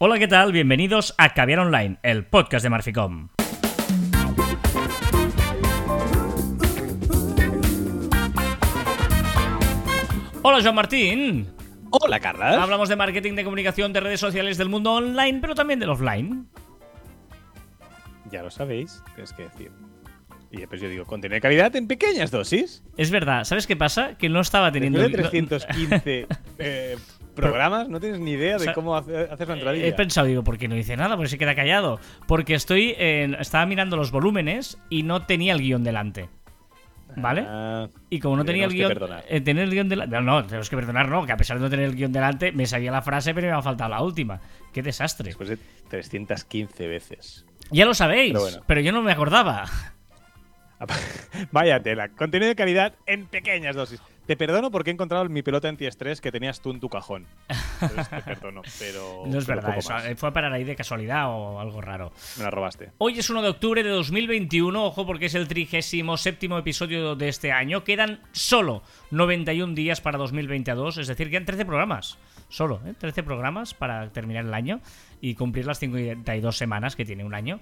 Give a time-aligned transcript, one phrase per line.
[0.00, 0.52] Hola, ¿qué tal?
[0.52, 3.30] Bienvenidos a Caviar Online, el podcast de Marficom.
[10.42, 11.48] Hola, Joan Martín.
[11.90, 12.62] Hola, Carla.
[12.62, 16.46] Hablamos de marketing, de comunicación, de redes sociales, del mundo online, pero también del offline.
[18.30, 19.72] Ya lo sabéis, ¿qué es que decir?
[20.52, 22.84] Y después yo digo, contenido de calidad en pequeñas dosis.
[22.96, 24.16] Es verdad, ¿sabes qué pasa?
[24.16, 25.00] Que no estaba teniendo...
[25.00, 26.26] Después de 315
[26.58, 26.96] eh,
[27.42, 29.86] programas, no tienes ni idea O sea, de cómo hace- hacer la entradilla.
[29.86, 31.16] He pensado, digo, ¿por qué no dice nada?
[31.16, 31.98] Porque se queda callado.
[32.26, 36.28] Porque estoy en- estaba mirando los volúmenes y no tenía el guion delante.
[37.16, 37.44] ¿Vale?
[37.48, 38.92] Ah, Y como no te tenía el guion.
[39.28, 40.14] eh, tener el guion delante.
[40.14, 42.52] No, no, tenemos que perdonar, no, que a pesar de no tener el guion delante,
[42.52, 44.40] me sabía la frase, pero me ha faltado la última.
[44.72, 45.26] Qué desastre.
[45.28, 47.44] después de 315 veces.
[47.70, 48.62] Ya lo sabéis, Pero bueno.
[48.66, 49.64] pero yo no me acordaba.
[51.52, 52.08] Vaya tela.
[52.10, 54.00] Contenido de calidad en pequeñas dosis.
[54.28, 57.24] Te perdono porque he encontrado mi pelota antiestrés que tenías tú en tu cajón.
[57.80, 59.22] Entonces te perdono, pero.
[59.24, 62.12] No es pero verdad, eso eh, fue a parar ahí de casualidad o algo raro.
[62.36, 62.90] Me la robaste.
[62.98, 67.52] Hoy es 1 de octubre de 2021, ojo porque es el 37 episodio de este
[67.52, 67.84] año.
[67.84, 72.18] Quedan solo 91 días para 2022, es decir, quedan 13 programas.
[72.50, 72.92] Solo, ¿eh?
[72.98, 74.82] 13 programas para terminar el año
[75.22, 77.60] y cumplir las 52 semanas que tiene un año.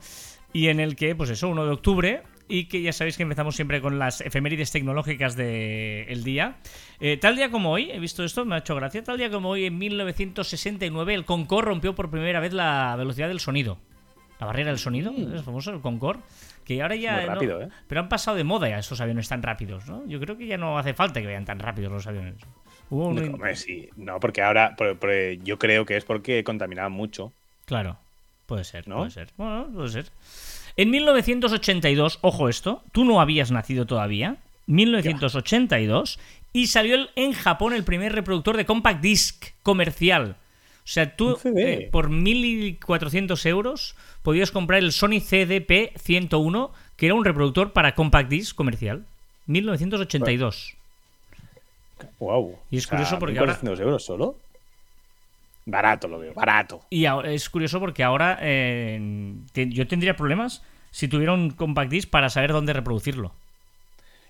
[0.53, 3.56] Y en el que, pues eso, 1 de octubre, y que ya sabéis que empezamos
[3.56, 6.56] siempre con las efemérides tecnológicas del día.
[7.00, 9.50] Eh, tal día como hoy, he visto esto, me ha hecho gracia, tal día como
[9.50, 13.78] hoy, en 1969, el Concorde rompió por primera vez la velocidad del sonido.
[14.39, 16.20] La barrera del sonido, es famoso, el Concorde.
[16.64, 17.12] Que ahora ya.
[17.12, 17.17] Mm.
[17.17, 17.69] Muy no- rápido, ¿eh?
[17.86, 20.05] Pero han pasado de moda ya estos aviones tan rápidos, ¿no?
[20.06, 22.34] Yo creo que ya no hace falta que vayan tan rápidos los aviones.
[22.91, 23.89] Hubo un- No, sí.
[23.97, 24.74] No, porque ahora.
[24.77, 25.11] por- por-
[25.44, 27.33] yo creo que es porque contaminaban mucho.
[27.67, 27.98] Claro,
[28.47, 28.98] puede ser, ¿No?
[28.98, 29.28] puede ser.
[29.36, 30.06] Bueno, puede ser.
[30.77, 34.37] En 1982, ojo esto, tú no habías nacido todavía.
[34.67, 36.19] 1982
[36.53, 40.37] y salió en Japón el primer reproductor de compact disc comercial.
[40.79, 47.15] O sea, tú eh, por 1.400 euros podías comprar el Sony CDP 101, que era
[47.15, 49.05] un reproductor para compact disc comercial.
[49.47, 50.77] 1982.
[52.19, 52.59] Wow.
[52.70, 54.36] Y es curioso porque ahora- 1.400 euros solo?
[55.69, 56.83] Barato lo veo, barato.
[56.91, 60.63] Y ahora- es curioso porque ahora eh, yo tendría problemas
[60.93, 63.33] si tuviera un compact disc para saber dónde reproducirlo.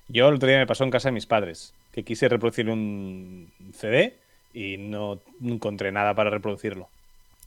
[0.08, 3.50] Yo el otro día me pasó en casa de mis padres, que quise reproducir un
[3.74, 4.16] CD
[4.54, 6.88] y no encontré nada para reproducirlo.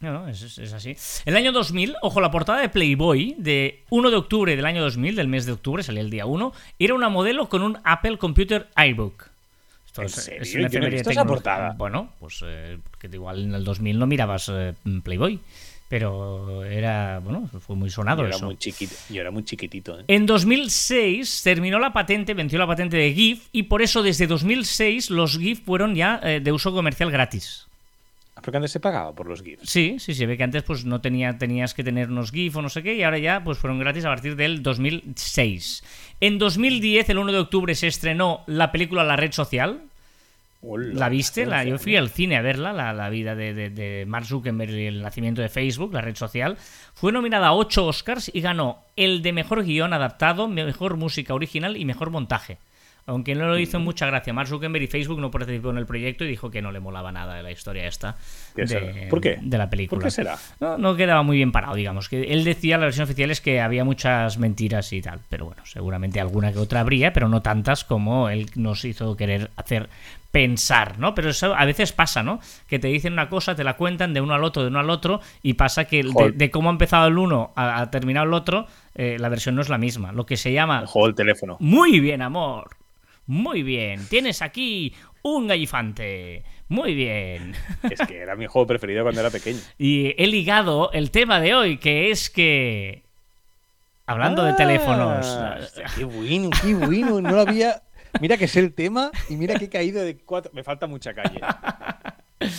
[0.01, 0.95] No, no, es, es- es así.
[1.25, 5.15] El año 2000, ojo, la portada de Playboy de 1 de octubre del año 2000,
[5.15, 8.67] del mes de octubre, salía el día 1, era una modelo con un Apple Computer
[8.77, 9.29] iBook.
[10.05, 10.41] Esto ¿En es- serio?
[10.41, 11.51] es Yo no he efeméride visto esa tecnológica.
[11.55, 11.75] portada.
[11.77, 14.73] Bueno, pues eh, porque igual en el 2000 no mirabas eh,
[15.03, 15.39] Playboy,
[15.87, 18.45] pero era, bueno, fue muy sonado Yo era eso.
[18.45, 20.03] muy chiquito, yo era muy chiquitito, ¿eh?
[20.07, 25.09] En 2006 terminó la patente, venció la patente de GIF y por eso desde 2006
[25.09, 27.65] los GIF fueron ya eh, de uso comercial gratis.
[28.35, 29.67] Ah, Porque antes se pagaba por los GIFs.
[29.69, 32.61] Sí, sí, se ve que antes pues no tenía, tenías que tener unos GIF o
[32.61, 35.83] no sé qué y ahora ya pues fueron gratis a partir del 2006.
[36.21, 39.81] En 2010, el 1 de octubre, se estrenó la película La Red Social.
[40.61, 41.45] Hola, ¿La viste?
[41.45, 44.71] La, yo fui al cine a verla, la, la vida de, de- de Mark Zuckerberg
[44.71, 46.57] y el nacimiento de Facebook, la red social.
[46.93, 51.77] Fue nominada a 8 Oscars y ganó el de mejor guion adaptado, mejor música original
[51.77, 52.57] y mejor montaje.
[53.05, 54.33] Aunque no lo hizo mucha gracia.
[54.33, 57.11] Mark Zuckerberg y Facebook no participó en el proyecto y dijo que no le molaba
[57.11, 58.17] nada de la historia esta
[58.55, 59.07] ¿Qué de?
[59.09, 59.39] ¿Por qué?
[59.41, 59.97] de la película.
[59.97, 60.37] ¿Por qué será?
[60.59, 62.07] No, no quedaba muy bien parado, digamos.
[62.07, 65.21] Que él decía, la versión oficial es que había muchas mentiras y tal.
[65.29, 69.49] Pero bueno, seguramente alguna que otra habría, pero no tantas como él nos hizo querer
[69.55, 69.89] hacer
[70.31, 71.15] pensar, ¿no?
[71.15, 72.39] Pero eso a veces pasa, ¿no?
[72.67, 74.89] Que te dicen una cosa, te la cuentan de uno al otro, de uno al
[74.89, 78.33] otro, y pasa que el- de, cómo ha empezado el uno a, a terminado el
[78.33, 80.11] otro, eh, la versión no es la misma.
[80.11, 80.81] Lo que se llama...
[80.81, 81.57] El juego del teléfono.
[81.59, 82.69] Muy bien, amor.
[83.25, 84.05] Muy bien.
[84.07, 86.43] Tienes aquí un gallifante.
[86.67, 87.53] Muy bien.
[87.89, 89.59] Es que era mi juego preferido cuando era pequeño.
[89.77, 93.03] Y he ligado el tema de hoy, que es que.
[94.05, 95.25] Hablando de Ah, teléfonos.
[95.59, 97.21] hostia, qué bueno, qué bueno.
[97.21, 97.81] No lo había.
[98.21, 100.51] Mira que sé el tema y mira que he caído de cuatro.
[100.53, 101.39] Me falta mucha calle.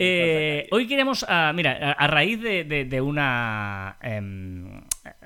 [0.00, 1.26] Eh, hoy queremos.
[1.28, 3.96] ah, mira, a, raíz de, de- de una.
[4.00, 4.82] em,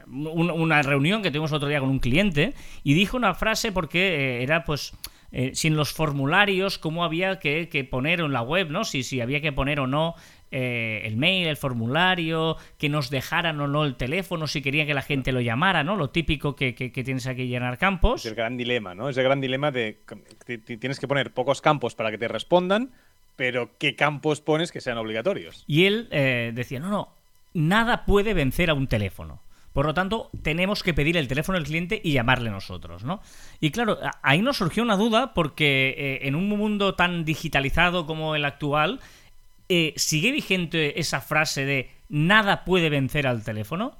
[0.06, 4.38] un- una reunión que tuvimos otro día con un cliente y dijo una frase porque
[4.38, 4.94] eh, era pues.
[5.31, 8.85] eh, sin los formularios, cómo había que, que poner en la web, ¿no?
[8.85, 10.14] Si, si había que poner o no
[10.52, 14.94] eh, el mail, el formulario, que nos dejaran o no el teléfono, si querían que
[14.94, 15.96] la gente lo llamara, ¿no?
[15.96, 18.20] Lo típico que, que- que tienes que llenar campos.
[18.25, 19.08] Es el gran dilema, ¿no?
[19.08, 19.99] Es el gran dilema de.
[20.46, 22.90] que Tienes que poner pocos campos para que te respondan,
[23.37, 25.64] pero ¿qué campos pones que sean obligatorios?
[25.66, 27.08] Y él eh, decía, no, no,
[27.54, 29.40] nada puede vencer a un teléfono.
[29.72, 33.22] Por lo tanto, tenemos que pedir el teléfono del cliente y llamarle nosotros, ¿no?
[33.58, 38.37] Y claro, ahí nos surgió una duda porque eh, en un mundo tan digitalizado como
[38.37, 39.00] el actual,
[39.69, 43.97] eh, ¿sigue vigente esa frase de nada puede vencer al teléfono.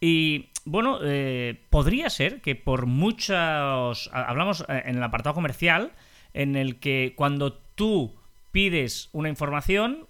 [0.00, 4.10] Y bueno, eh, podría ser que por muchos...
[4.12, 5.92] Hablamos eh, en el apartado comercial,
[6.32, 8.14] en el que cuando tú
[8.50, 10.06] pides una información,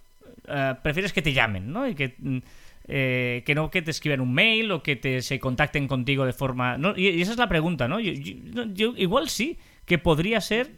[0.83, 1.87] prefieres que te llamen, ¿no?
[1.87, 2.39] Y que, mm,
[2.87, 6.79] que no que te escriban un mail o que te, se contacten contigo de forma...
[6.97, 8.01] Y, esa es la pregunta, ¿no?
[8.01, 10.71] Yo, igual sí, que podría ser...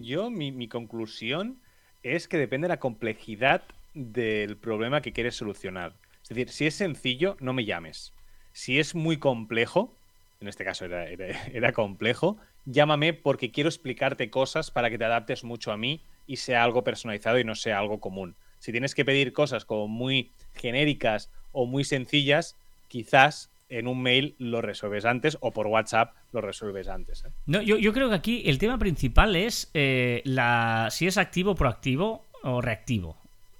[0.00, 1.61] Yo, mi conclusión
[2.02, 3.62] es que depende de la complejidad
[3.94, 5.94] del problema que quieres solucionar.
[6.22, 8.12] Es decir, si es sencillo, no me llames.
[8.52, 9.94] Si es muy complejo,
[10.40, 10.84] en este caso
[11.52, 16.36] era, complejo, llámame porque quiero explicarte cosas para que te adaptes mucho a mí y
[16.36, 18.36] sea algo personalizado y no sea algo común.
[18.58, 22.56] Si tienes que pedir cosas como muy genéricas o muy sencillas,
[22.88, 27.24] quizás en un mail lo resuelves antes o por WhatsApp lo resuelves antes.
[27.24, 27.30] ¿eh?
[27.46, 32.26] No, yo, creo que aquí el tema principal es eh, la, si es activo, proactivo
[32.42, 33.16] o reactivo.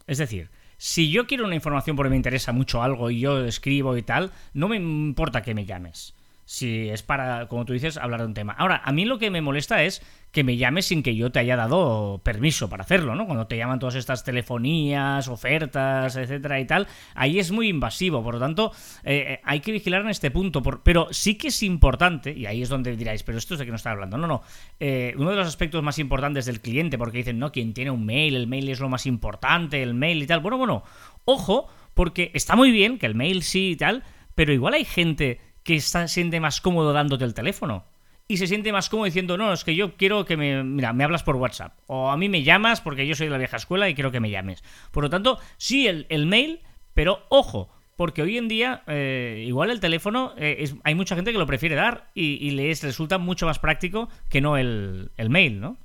[0.07, 3.97] Es decir, si yo quiero una información porque me interesa mucho algo y yo escribo
[3.97, 8.21] y tal, no me importa que me llames si es para, como tú dices, hablar
[8.21, 8.53] de un tema.
[8.53, 10.03] Ahora, a mí lo que me molesta es
[10.33, 13.27] que me llames sin que yo te haya dado permiso para hacerlo, ¿no?
[13.27, 18.35] Cuando te llaman todas estas telefonías, ofertas, etcétera y tal, ahí es muy invasivo, por
[18.35, 18.73] lo tanto,
[19.05, 22.63] eh, eh, hay que vigilar en este punto, pero sí que es importante, y ahí
[22.63, 24.43] es donde diráis, pero esto es de que no está hablando, no, no,
[24.81, 28.07] eh, uno de los aspectos más importantes del cliente, porque dicen, no, quien tiene un
[28.07, 30.83] mail, el mail es lo más importante, el mail y tal, bueno, bueno,
[31.27, 34.03] ojo, porque está muy bien que el mail sí y tal,
[34.35, 37.85] pero igual hay gente que se siente más cómodo dándote el teléfono.
[38.29, 41.05] Y se siente más cómodo diciendo, no, es que yo quiero que me, mira, me
[41.05, 41.79] hablas por WhatsApp.
[41.87, 44.21] O a mí me llamas porque yo soy de la vieja escuela y quiero que
[44.21, 44.63] me llames.
[44.91, 46.61] Por lo tanto, sí el, mail,
[46.95, 51.39] pero ojo, porque hoy en día eh, igual el teléfono eh, hay mucha gente que
[51.39, 55.77] lo prefiere dar y, les resulta mucho más práctico que no el, mail, ¿no?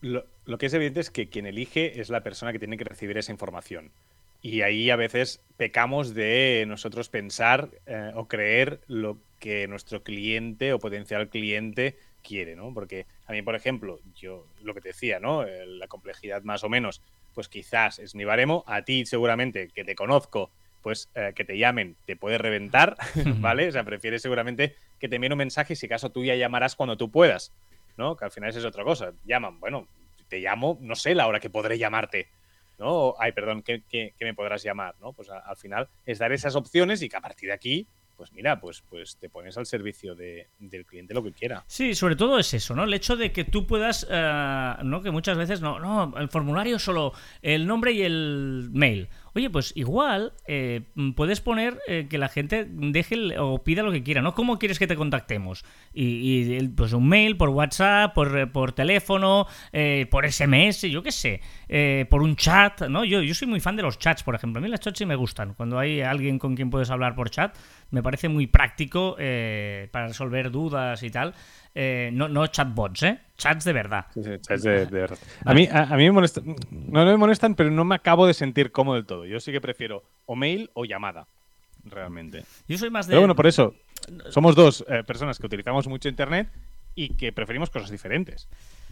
[0.00, 2.84] Lo, lo, que es evidente es que quien elige es la persona que tiene que
[2.84, 3.92] recibir esa información.
[4.42, 10.72] Y ahí a veces pecamos de nosotros pensar eh, o creer lo que nuestro cliente
[10.72, 12.72] o potencial cliente quiere, ¿no?
[12.74, 15.44] Porque a mí, por ejemplo, yo lo que te decía, ¿no?
[15.44, 17.00] Eh, la complejidad más o menos,
[17.34, 18.64] pues quizás es mi baremo.
[18.66, 20.50] A ti seguramente, que te conozco,
[20.82, 22.96] pues eh, que te llamen te puede reventar,
[23.40, 23.68] ¿vale?
[23.68, 26.76] O sea, prefieres seguramente que te envíen un mensaje y si acaso tú ya llamarás
[26.76, 27.52] cuando tú puedas,
[27.96, 28.16] ¿no?
[28.16, 29.12] Que al final esa es otra cosa.
[29.24, 29.88] Llaman, bueno,
[30.28, 32.28] te llamo, no sé la hora que podré llamarte,
[32.78, 33.14] ¿no?
[33.18, 34.94] ay, perdón, ¿qué, me podrás llamar?
[35.00, 35.12] ¿no?
[35.12, 38.58] Pues al final es dar esas opciones y que a partir de aquí pues mira,
[38.60, 41.64] pues, pues te pones al servicio de, del cliente lo que quiera.
[41.66, 42.84] Sí, sobre todo es eso, ¿no?
[42.84, 45.02] El hecho de que tú puedas, eh, ¿no?
[45.02, 47.12] Que muchas veces no, no, el formulario solo
[47.42, 49.08] el nombre y el mail.
[49.36, 50.80] Oye, pues igual eh,
[51.14, 54.34] puedes poner eh, que la gente deje o pida lo que quiera, ¿no?
[54.34, 55.64] ¿Cómo quieres que te contactemos?
[55.92, 59.46] Y, pues un mail, por WhatsApp, por, por teléfono,
[60.10, 61.40] por SMS, yo qué sé,
[62.08, 63.04] por un chat, ¿no?
[63.04, 64.58] Yo, yo soy muy fan de los chats, por ejemplo.
[64.58, 65.54] A mí los chats sí me gustan.
[65.54, 67.56] Cuando hay alguien con quien puedes hablar por chat,
[67.90, 71.34] me parece muy práctico eh, para resolver dudas y tal.
[71.78, 73.18] Eh, no, no chatbots, ¿eh?
[73.36, 74.06] Chats de verdad.
[74.14, 75.18] Sí, sí, chats de, verdad.
[75.44, 78.72] A mí, a, mí me molestan, no me molestan, pero no me acabo de sentir
[78.72, 79.26] cómodo del todo.
[79.26, 81.26] Yo sí que prefiero o mail o llamada,
[81.84, 82.44] realmente.
[82.66, 83.10] Yo soy más de...
[83.10, 83.74] Pero bueno, por eso,
[84.30, 86.48] somos dos eh, personas que utilizamos mucho Internet
[86.94, 88.48] y que preferimos cosas diferentes.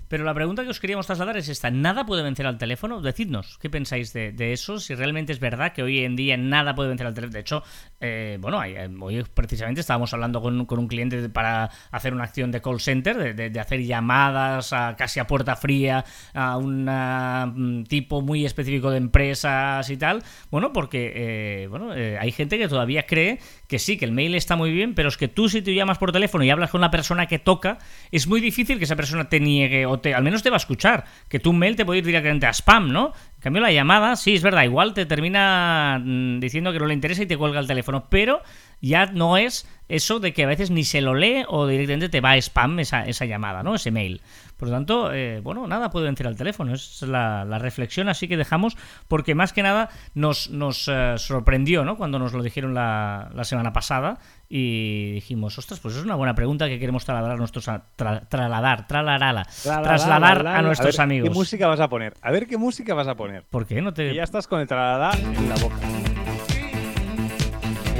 [0.08, 3.00] Pero la pregunta que os queríamos trasladar es esta: ¿nada puede vencer al teléfono?
[3.00, 4.78] Decidnos, ¿qué pensáis de, eso?
[4.78, 7.32] Si realmente es verdad que hoy en día nada puede vencer al teléfono.
[7.32, 7.62] De hecho,
[8.06, 12.60] eh, bueno, eh, hoy precisamente estábamos hablando con, un cliente para hacer una acción de
[12.60, 18.44] call center, de, hacer llamadas a, casi a puerta fría a un mm, tipo muy
[18.44, 20.22] específico de empresas y tal.
[20.50, 24.54] Bueno, porque eh, bueno, hay gente que todavía cree que sí, que el mail está
[24.54, 26.90] muy bien, pero es que tú si te llamas por teléfono y hablas con la
[26.90, 27.78] persona que toca,
[28.12, 30.58] es muy difícil que esa persona te niegue o te, al menos te va a
[30.58, 31.04] escuchar.
[31.30, 33.12] Que tu mail te puede ir directamente a spam, ¿no?
[33.44, 36.94] En cambio, la llamada, sí, es verdad, igual te termina mm, diciendo que no le
[36.94, 38.40] interesa y te cuelga el teléfono, pero
[38.80, 42.20] ya no es eso de que a veces ni se lo lee o directamente te
[42.20, 43.74] va a spam esa, esa llamada, ¿no?
[43.74, 44.22] Ese mail.
[44.56, 46.72] Por lo tanto, eh, bueno, nada puede vencer al teléfono.
[46.72, 48.76] Es la, reflexión así que dejamos,
[49.08, 51.96] porque más que nada nos, nos eh, sorprendió, ¿no?
[51.96, 56.34] Cuando nos lo dijeron la, la, semana pasada y dijimos, ostras, pues es una buena
[56.34, 57.64] pregunta que queremos trasladar a nuestros
[57.96, 61.28] trasladar, trasladar a nuestros amigos.
[61.28, 62.14] ¿Qué música vas a poner?
[62.22, 63.44] A ver qué música vas a poner.
[63.44, 64.14] ¿Por qué no te?
[64.14, 65.76] ya estás con el trasladar en la boca.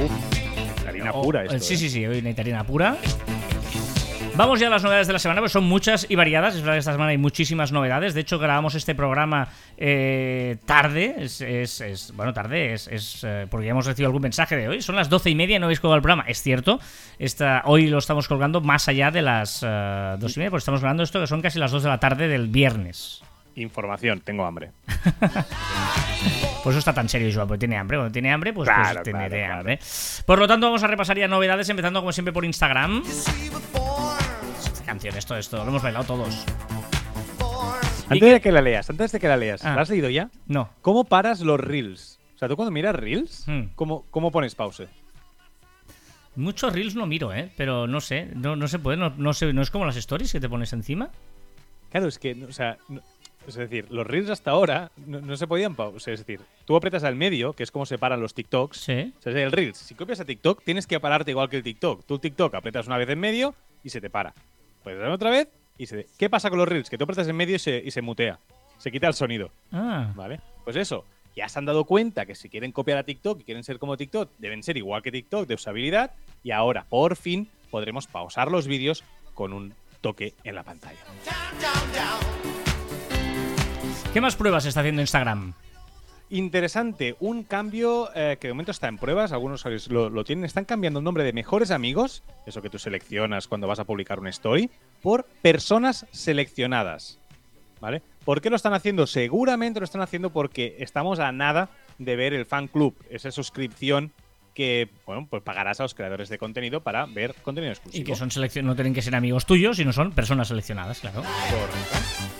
[0.03, 0.34] Uf,
[1.09, 1.59] harina pura esto.
[1.59, 1.77] Sí, ¿eh?
[1.77, 2.97] sí, sí, hoy harina pura.
[4.37, 6.55] Vamos ya a las novedades de la semana, pues son muchas y variadas.
[6.55, 8.13] Es verdad que esta semana hay muchísimas novedades.
[8.13, 9.47] De hecho, grabamos este programa
[9.77, 11.15] eh, tarde.
[11.19, 14.81] Es, bueno, tarde es, eh, porque ya hemos recibido algún mensaje de hoy.
[14.81, 16.25] Son las doce y media y no habéis colgado el programa.
[16.27, 16.81] Es cierto.
[17.17, 20.81] Esta, hoy lo estamos colgando más allá de las uh, dos y media, porque estamos
[20.81, 23.23] grabando esto que son casi las dos de la tarde del viernes.
[23.55, 24.71] Información, tengo hambre.
[26.63, 27.97] Por eso está tan serio Joao, porque tiene hambre.
[27.97, 29.79] Cuando tiene hambre, pues, pues Claro, tiene claro, hambre.
[30.25, 33.03] Por lo tanto, vamos a repasar ya novedades, empezando como siempre por Instagram.
[33.05, 36.43] Esta canción, esto, esto, lo hemos bailado todos.
[38.09, 39.75] Antes de que la leas, antes de que la leas, Ah.
[39.75, 40.29] ¿la has leído ya?
[40.47, 40.69] No.
[40.81, 42.19] ¿Cómo paras los reels?
[42.35, 43.67] O sea, tú cuando miras reels, Hmm.
[43.75, 44.87] ¿cómo, ¿cómo pones pause?
[46.35, 47.51] Muchos reels no miro, ¿eh?
[47.55, 50.31] Pero no sé, no, no se puede, no, no, sé, no es como las stories
[50.33, 51.09] que te pones encima.
[51.91, 52.77] Claro, es que, o sea,
[53.47, 56.13] es decir, los reels hasta ahora no, no se podían pausar.
[56.13, 58.77] Es decir, tú apretas al medio, que es como se paran los TikToks.
[58.77, 59.13] Sí.
[59.17, 62.05] O sea, el reels, si copias a TikTok, tienes que pararte igual que el TikTok.
[62.05, 64.33] Tú el TikTok apretas una vez en medio y se te para.
[64.83, 65.47] Puedes dar otra vez
[65.77, 66.07] y se...
[66.17, 66.89] ¿Qué pasa con los reels?
[66.89, 68.39] Que tú apretas en medio y se, y se mutea.
[68.77, 69.51] Se quita el sonido.
[69.71, 70.11] Ah.
[70.15, 70.39] ¿Vale?
[70.63, 73.63] Pues eso, ya se han dado cuenta que si quieren copiar a TikTok y quieren
[73.63, 76.11] ser como TikTok, deben ser igual que TikTok de usabilidad.
[76.43, 80.99] Y ahora, por fin, podremos pausar los vídeos con un toque en la pantalla.
[84.15, 85.51] ¿Qué más pruebas está haciendo Instagram?
[86.29, 90.63] Interesante, un cambio eh, que de momento está en pruebas, algunos lo, lo tienen, están
[90.63, 94.29] cambiando el nombre de mejores amigos, eso que tú seleccionas cuando vas a publicar una
[94.29, 94.69] story,
[95.01, 97.19] por personas seleccionadas.
[97.81, 98.01] ¿Vale?
[98.23, 99.05] ¿Por qué lo están haciendo?
[99.05, 101.67] Seguramente lo están haciendo porque estamos a nada
[101.97, 104.13] de ver el fan club, esa suscripción
[104.53, 108.01] que, bueno, pues pagarás a los creadores de contenido para ver contenido exclusivo.
[108.01, 108.29] Y que son
[108.65, 111.21] no tienen que ser amigos tuyos, sino son personas seleccionadas, claro.
[111.21, 112.34] Correcto.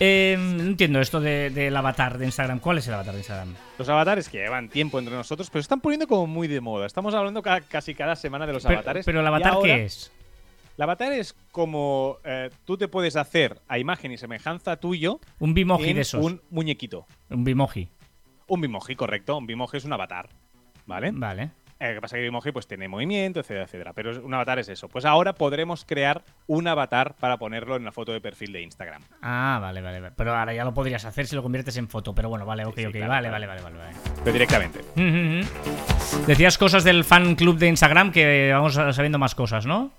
[0.00, 2.60] Eh, no entiendo esto de- del avatar de Instagram.
[2.60, 3.54] ¿Cuál es el avatar de Instagram?
[3.78, 6.86] Los avatares que llevan tiempo entre nosotros, pero se están poniendo como muy de moda.
[6.86, 9.04] Estamos hablando ca- casi cada semana de los Pero, avatares.
[9.04, 10.12] pero el avatar, ahora- ¿qué es?
[10.76, 15.52] El avatar es como eh, tú te puedes hacer a imagen y semejanza tuyo Un
[15.52, 16.24] bimoji en de esos.
[16.24, 17.04] un muñequito.
[17.30, 17.88] Un bimoji.
[18.46, 19.36] Un bimoji, correcto.
[19.36, 20.28] Un bimoji es un avatar.
[20.86, 21.10] ¿Vale?
[21.12, 21.50] Vale.
[21.80, 23.92] Eh, Lo que pasa es que el bimoji pues tiene movimiento, etcétera, etcétera.
[23.92, 24.88] Pero un avatar es eso.
[24.88, 29.02] Pues ahora podremos crear un avatar para ponerlo en la foto de perfil de Instagram.
[29.22, 30.14] Ah, vale, vale, vale.
[30.16, 32.14] Pero ahora ya lo podrías hacer si lo conviertes en foto.
[32.14, 32.92] Pero bueno, vale, ok, sí, ok.
[32.92, 33.46] claro, vale, claro.
[33.46, 33.96] vale, vale, vale, vale.
[34.24, 34.80] Pero directamente.
[36.26, 39.92] Decías cosas del fan club de Instagram que vamos sabiendo más cosas, ¿no?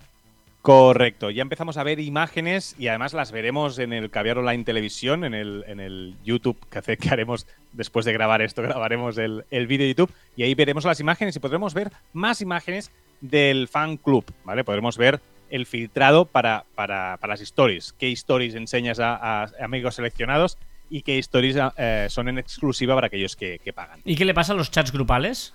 [0.62, 5.24] Correcto, ya empezamos a ver imágenes y además las veremos en el Caviar Online Televisión,
[5.24, 9.68] en el, en el YouTube que, que haremos después de grabar esto, grabaremos el, el
[9.68, 13.98] vídeo de YouTube y ahí veremos las imágenes y podremos ver más imágenes del fan
[13.98, 14.63] club, ¿vale?
[14.63, 19.96] Podremos ver el filtrado para, para, para las stories, qué stories enseñas a, a amigos
[19.96, 20.58] seleccionados
[20.89, 24.00] y qué stories eh, son en exclusiva para aquellos que, que pagan.
[24.04, 25.54] ¿Y qué le pasa a los chats grupales?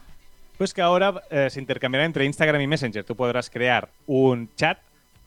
[0.56, 3.04] Pues que ahora eh, se intercambiará entre Instagram y Messenger.
[3.04, 4.78] Tú podrás crear un chat,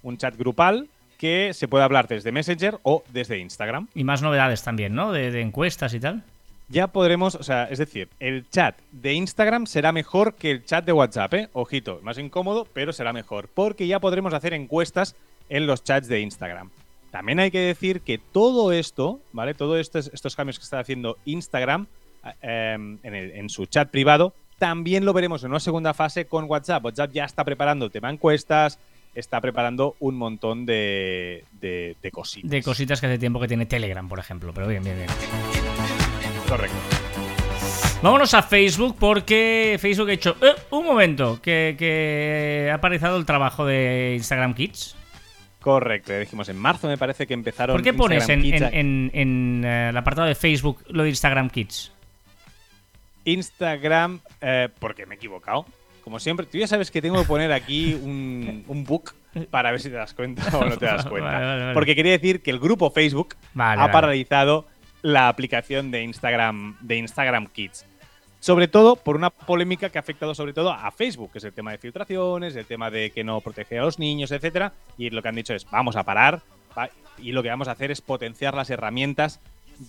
[0.08, 0.88] un chat grupal
[1.18, 3.88] que se puede hablar desde Messenger o desde Instagram.
[3.96, 5.12] Y más novedades también, ¿no?
[5.12, 6.24] De, de encuestas y tal.
[6.70, 10.86] Ya podremos, o sea, es decir, el chat de Instagram será mejor que el chat
[10.86, 11.50] de WhatsApp, ¿eh?
[11.54, 15.16] Ojito, más incómodo, pero será mejor, porque ya podremos hacer encuestas
[15.50, 16.70] en los chats de Instagram.
[17.10, 19.54] También hay que decir que todo esto, ¿vale?
[19.54, 21.88] Todos estos, estos cambios que está haciendo Instagram
[22.42, 26.46] eh, en, el- en su chat privado, también lo veremos en una segunda fase con
[26.50, 26.84] WhatsApp.
[26.84, 28.78] WhatsApp ya está preparando el tema encuestas,
[29.20, 32.50] está preparando un montón de, de, de cositas.
[32.50, 34.54] De cositas que hace tiempo que tiene Telegram, por ejemplo.
[34.54, 35.10] Pero bien, bien, bien.
[36.48, 36.76] Correcto.
[38.02, 40.38] Vámonos a Facebook porque Facebook ha hecho...
[40.42, 40.54] ¡Eh!
[40.72, 44.96] un momento, que, que ha aparecido el trabajo de Instagram Kids.
[45.60, 47.76] Correcto, ya dijimos en marzo me parece que empezaron.
[47.76, 51.10] ¿Por qué pones en, Kids a- en- en, eh, el apartado de Facebook lo de
[51.10, 51.92] Instagram Kids?
[53.26, 55.66] Instagram, eh, porque me he equivocado.
[56.08, 59.14] Como siempre, tú ya sabes que tengo que poner aquí un, un book
[59.52, 61.32] para ver si te das cuenta o no te das cuenta.
[61.32, 61.74] Vale, vale, vale.
[61.74, 64.66] Porque quería decir que el grupo Facebook ha paralizado
[65.02, 67.86] la aplicación de Instagram, de Instagram Kids.
[68.40, 71.52] Sobre todo por una polémica que ha afectado sobre todo a Facebook, que es el
[71.52, 74.72] tema de filtraciones, el tema de que no protege a los niños, etcétera.
[74.98, 76.42] Y lo que han dicho es, vamos a parar
[77.18, 79.42] y lo que vamos a hacer es potenciar las herramientas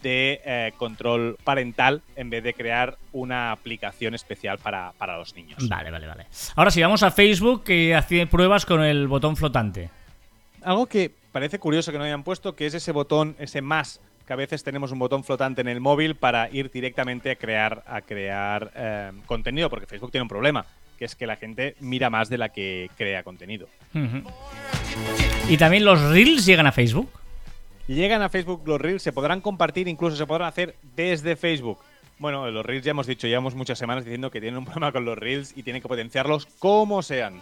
[0.03, 5.69] de eh, control parental en vez de crear una aplicación especial para, para los niños.
[5.69, 6.27] Vale, vale, vale.
[6.57, 9.91] Ahora sí, vamos a Facebook que hace pruebas con el botón flotante.
[10.63, 14.33] Algo que parece curioso que no hayan puesto, que es ese botón, ese más, que
[14.33, 18.03] a veces tenemos un botón flotante en el móvil para ir directamente a crear, a
[18.03, 20.67] crear eh, contenido, porque Facebook tiene un problema,
[20.99, 23.69] que es que la gente mira más de la que crea contenido.
[25.49, 27.09] Y también los Reels llegan a Facebook.
[27.89, 31.79] Llegan a Facebook los Reels, se podrán compartir, incluso se podrán hacer desde Facebook.
[32.19, 35.07] Bueno, los Reels ya hemos dicho, llevamos muchas semanas diciendo que tienen un problema con
[35.07, 37.41] los Reels y tienen que potenciarlos como sean.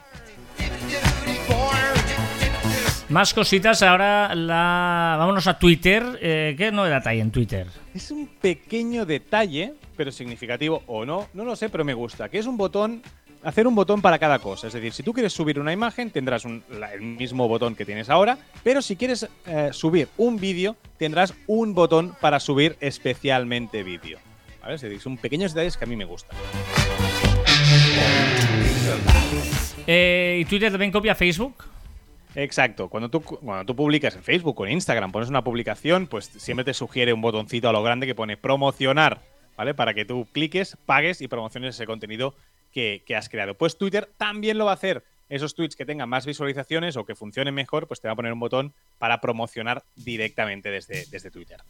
[3.09, 5.17] Más cositas, ahora la...
[5.19, 6.05] vámonos a Twitter.
[6.23, 7.67] Eh, ¿Qué novedad hay en Twitter?
[7.93, 12.39] Es un pequeño detalle, pero significativo o no, no lo sé, pero me gusta, que
[12.39, 13.03] es un botón,
[13.43, 14.67] hacer un botón para cada cosa.
[14.67, 17.85] Es decir, si tú quieres subir una imagen, tendrás un- la- el mismo botón que
[17.85, 23.83] tienes ahora, pero si quieres eh, subir un vídeo, tendrás un botón para subir especialmente
[23.83, 24.19] vídeo.
[24.63, 24.75] ¿vale?
[24.75, 26.37] Es decir, son pequeños detalles que a mí me gustan.
[29.87, 31.65] Eh, ¿Y Twitter también copia Facebook?
[32.35, 32.89] Exacto.
[32.89, 36.65] Cuando tú, cuando tú publicas en Facebook o en Instagram, pones una publicación, pues siempre
[36.65, 39.23] te sugiere un botoncito a lo grande que pone promocionar,
[39.57, 39.73] ¿vale?
[39.75, 42.35] Para que tú cliques, pagues y promociones ese contenido
[42.77, 43.55] que, que has creado.
[43.55, 45.03] Pues Twitter también lo va a hacer.
[45.31, 48.35] Esos tweets que tengan más visualizaciones o que funcionen mejor, pues te va a poner
[48.35, 51.63] un botón para promocionar directamente desde, desde Twitter.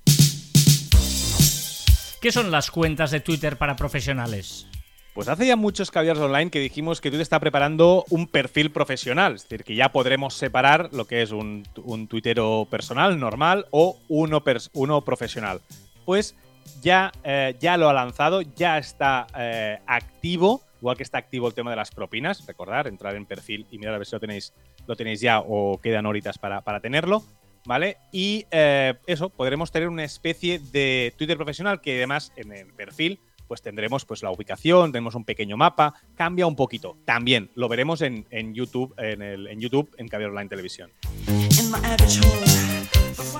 [2.20, 4.66] ¿Qué son las cuentas de Twitter para profesionales?
[5.14, 9.36] Pues hace ya muchos caviars online que dijimos que Twitter está preparando un perfil profesional,
[9.36, 13.96] es decir, que ya podremos separar lo que es un, un tuitero personal, normal, o
[14.08, 15.60] uno, uno profesional.
[16.04, 16.34] Pues
[16.82, 21.54] ya, eh, ya lo ha lanzado, ya está eh, activo, igual que está activo el
[21.54, 24.52] tema de las propinas, recordar, entrar en perfil y mirar a ver si lo tenéis,
[24.86, 27.24] lo tenéis ya o quedan horitas para, para tenerlo,
[27.64, 27.96] ¿vale?
[28.12, 33.20] Y eh, eso, podremos tener una especie de Twitter profesional que además en el perfil
[33.46, 36.96] pues tendremos pues la ubicación, tenemos un pequeño mapa, cambia un poquito.
[37.04, 40.90] También lo veremos en, en YouTube, en, el, en YouTube, en Caviar Online Televisión.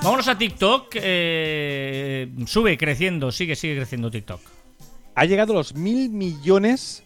[0.03, 0.95] Vámonos a TikTok.
[0.95, 4.41] eh, sube creciendo, sigue, sigue creciendo TikTok.
[5.15, 7.03] Ha llegado a los mil millones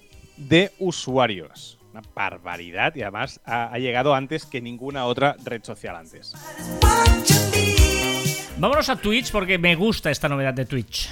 [0.48, 1.78] de usuarios.
[1.92, 6.34] Una barbaridad y además ha, ha llegado antes que ninguna otra red social antes.
[8.58, 11.10] Vámonos a Twitch porque me gusta esta novedad de Twitch.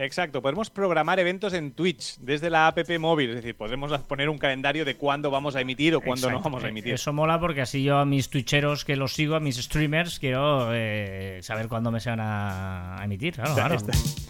[0.00, 4.38] Exacto, podemos programar eventos en Twitch desde la app móvil, es decir, podremos poner un
[4.38, 6.94] calendario de cuándo vamos a emitir o cuándo no vamos a emitir.
[6.94, 10.70] Eso mola porque así yo a mis twitcheros que los sigo, a mis streamers, quiero
[10.72, 13.34] eh, saber cuándo me se van a emitir.
[13.34, 13.76] Claro, claro.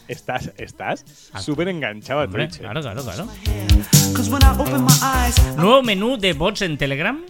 [0.09, 1.05] Estás, estás,
[1.39, 2.57] súper enganchado a Hombre, Twitch.
[2.57, 2.63] ¿eh?
[2.63, 3.29] claro, claro, claro.
[5.57, 7.25] Nuevo menú de bots en Telegram.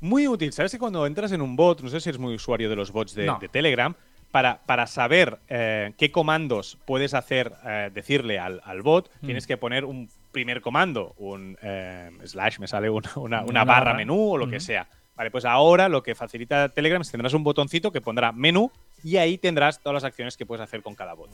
[0.00, 0.52] Muy útil.
[0.52, 2.92] ¿Sabes que cuando entras en un bot, no sé si eres muy usuario de los
[2.92, 3.38] bots de, No.
[3.40, 3.94] de Telegram,
[4.32, 9.26] para, para saber eh, qué comandos puedes hacer, eh, decirle al, al bot, Mm.
[9.26, 13.94] tienes que poner un primer comando, un eh, slash, me sale una, una- barra barra.
[13.94, 14.64] menú o lo que Ujú.
[14.64, 14.88] sea.
[15.14, 18.72] Vale, pues ahora lo que facilita Telegram es que tendrás un botoncito que pondrá menú
[19.04, 21.30] y ahí tendrás todas las acciones que puedes hacer con cada bot.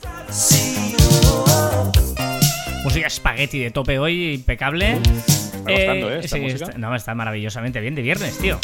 [2.83, 4.93] Música espagueti de tope hoy, impecable.
[4.95, 6.21] Está gustando, ¿eh?
[6.23, 6.65] Esta sí, música.
[6.65, 8.59] está- no, está maravillosamente bien de viernes, tío.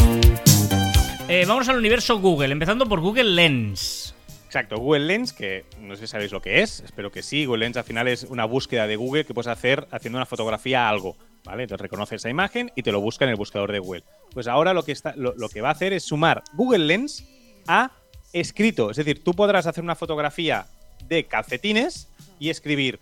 [1.28, 4.14] Eh, vamos al universo Google, empezando por Google Lens.
[4.54, 7.44] Exacto, Google Lens, que no sé si sabéis lo que es, espero que sí.
[7.44, 10.86] Google Lens al final es una búsqueda de Google que puedes hacer haciendo una fotografía
[10.86, 11.64] a algo, ¿vale?
[11.64, 14.04] Entonces reconoce esa imagen y te lo busca en el buscador de Google.
[14.32, 17.24] Pues ahora lo que, está, lo, que va a hacer es sumar Google Lens
[17.66, 17.90] a
[18.32, 18.92] escrito.
[18.92, 20.66] Es decir, tú podrás hacer una fotografía
[21.08, 23.00] de calcetines y escribir,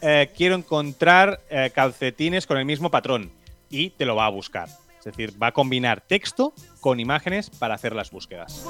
[0.00, 3.30] eh, quiero encontrar eh, calcetines con el mismo patrón
[3.68, 4.70] y te lo va a buscar.
[4.98, 8.64] Es decir, va a combinar texto con imágenes para hacer las búsquedas.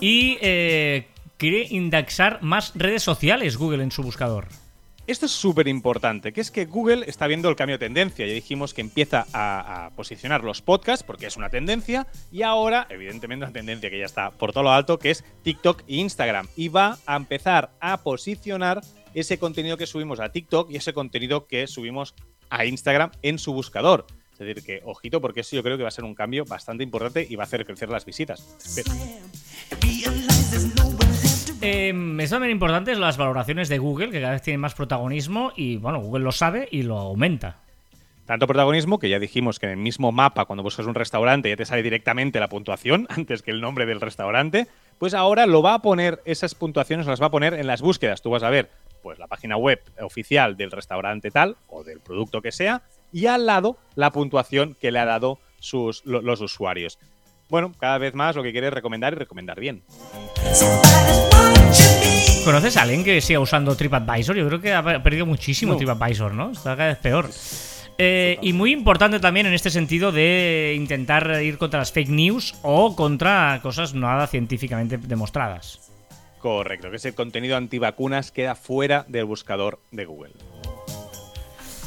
[0.00, 4.46] Y eh, quiere indexar más redes sociales Google en su buscador.
[5.06, 8.26] Esto es súper importante, que es que Google está viendo el cambio de tendencia.
[8.26, 12.86] Ya dijimos que empieza a, a posicionar los podcasts porque es una tendencia y ahora,
[12.90, 16.46] evidentemente, una tendencia que ya está por todo lo alto, que es TikTok e Instagram.
[16.56, 18.82] Y va a empezar a posicionar
[19.14, 22.14] ese contenido que subimos a TikTok y ese contenido que subimos
[22.50, 24.06] a Instagram en su buscador.
[24.32, 26.84] Es decir, que ojito, porque eso yo creo que va a ser un cambio bastante
[26.84, 28.46] importante y va a hacer crecer las visitas.
[28.76, 28.92] Pero-
[31.60, 35.76] Eh, es también importante las valoraciones de Google, que cada vez tienen más protagonismo y
[35.76, 37.56] bueno, Google lo sabe y lo aumenta.
[38.26, 41.56] Tanto protagonismo que ya dijimos que en el mismo mapa, cuando buscas un restaurante, ya
[41.56, 44.66] te sale directamente la puntuación antes que el nombre del restaurante.
[44.98, 48.20] Pues ahora lo va a poner, esas puntuaciones las va a poner en las búsquedas.
[48.20, 48.70] Tú vas a ver,
[49.02, 53.46] pues, la página web oficial del restaurante tal o del producto que sea, y al
[53.46, 56.98] lado la puntuación que le ha dado sus, lo- los usuarios.
[57.48, 59.82] Bueno, cada vez más lo que quiere es recomendar y recomendar bien.
[62.44, 64.36] ¿Conoces a alguien que siga usando TripAdvisor?
[64.36, 65.78] Yo creo que ha perdido muchísimo No.
[65.78, 66.50] TripAdvisor, ¿no?
[66.52, 67.30] Está cada vez peor.
[67.98, 72.54] Eh, y muy importante también en este sentido de intentar ir contra las fake news
[72.62, 75.90] o contra cosas nada científicamente demostradas.
[76.38, 80.30] Correcto, que ese contenido antivacunas queda fuera del buscador de Google.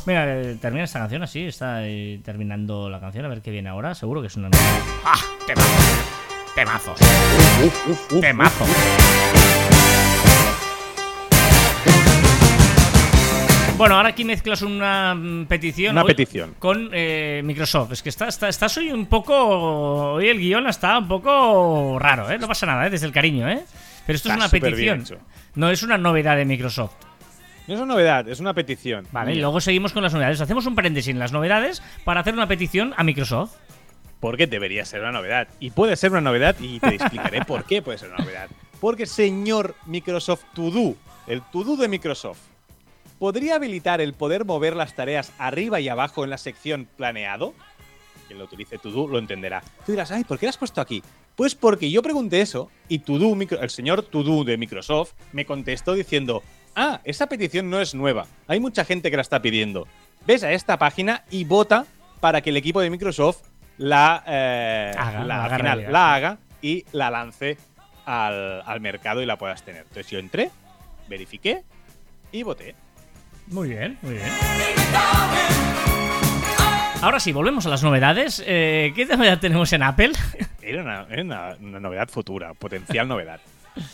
[0.06, 3.70] Mira, eh, termina esta canción así, está eh, terminando la canción, a ver qué viene
[3.70, 4.50] ahora, seguro que es una...
[5.06, 5.20] ¡Ah!
[5.46, 5.76] ¡Temazo!
[6.56, 6.96] ¡Temazo!
[8.20, 8.66] ¡Temazo!
[13.78, 15.94] Bueno, ahora aquí mezclas una mm, petición.
[15.94, 16.56] Una hoy petición.
[16.60, 17.94] Con eh, Microsoft.
[17.94, 20.14] Es que está, está, estás hoy un poco.
[20.14, 22.38] Hoy el guion está un poco raro, ¿eh?
[22.38, 22.92] No pasa nada, ¿eh?
[22.92, 23.64] Desde el cariño, ¿eh?
[24.06, 25.04] Pero esto Está es una petición.
[25.56, 26.94] No es una novedad de Microsoft.
[27.72, 29.08] No es una novedad, es una petición.
[29.14, 30.42] Vale, y luego seguimos con las novedades.
[30.42, 33.56] Hacemos un paréntesis en las novedades para hacer una petición a Microsoft.
[34.20, 35.48] Porque debería ser una novedad.
[35.62, 38.50] Y puede ser una novedad y te explicaré por qué puede ser una novedad.
[38.82, 40.96] Porque señor Microsoft To Do,
[41.28, 42.40] el To-Do de Microsoft,
[43.18, 47.54] ¿podría habilitar el poder mover las tareas arriba y abajo en la sección planeado?
[48.28, 49.64] Quien lo utilice To-Do lo entenderá.
[49.86, 51.02] Tú dirás, ay, ¿por qué lo has puesto aquí?
[51.38, 56.44] Pues porque yo pregunté eso y el señor To-Do de Microsoft me contestó diciendo,
[56.76, 59.88] ah, esa petición no es nueva, hay mucha gente que la está pidiendo.
[60.26, 61.86] Ves a esta página y vota
[62.20, 63.42] para que el equipo de Microsoft
[63.78, 65.92] la, eh, Haga, la, haga final, realidad.
[65.92, 67.58] la haga y la lance
[68.06, 69.82] al, al mercado y la puedas tener.
[69.82, 70.52] Entonces yo entré,
[71.10, 71.64] verifiqué
[72.32, 72.76] y voté.
[73.48, 74.28] Muy bien, muy bien.
[77.02, 78.44] Ahora sí, volvemos a las novedades.
[78.46, 80.12] Eh, ¿Qué novedad tenemos en Apple?
[80.62, 83.40] Era una, era una- una novedad futura, potencial novedad.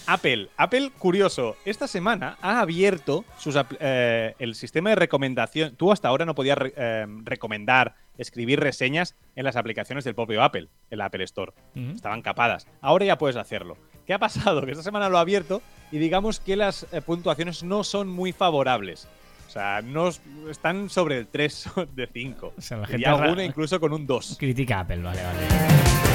[0.05, 5.75] Apple, Apple, curioso, esta semana ha abierto sus eh, el sistema de recomendación.
[5.75, 10.43] Tú hasta ahora no podías re- eh, recomendar, escribir reseñas en las aplicaciones del propio
[10.43, 11.51] Apple, en la Apple Store.
[11.75, 12.67] Estaban capadas.
[12.81, 13.77] Ahora ya puedes hacerlo.
[14.05, 14.61] ¿Qué ha pasado?
[14.65, 15.61] Que esta semana lo ha abierto
[15.91, 19.07] y digamos que las eh, puntuaciones no son muy favorables.
[19.47, 20.09] O sea, no
[20.49, 22.53] están sobre el 3 de 5.
[22.57, 24.35] O sea, la y alguna incluso con un 2.
[24.39, 26.06] Critica Apple, vale, vale.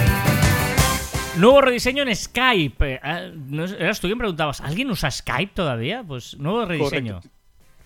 [1.39, 3.01] Nuevo rediseño en Skype.
[3.03, 3.33] Eh,
[3.79, 6.05] eras tú quien preguntabas, ¿alguien usa Skype todavía?
[6.07, 7.15] Pues nuevo rediseño.
[7.17, 7.37] Correcto.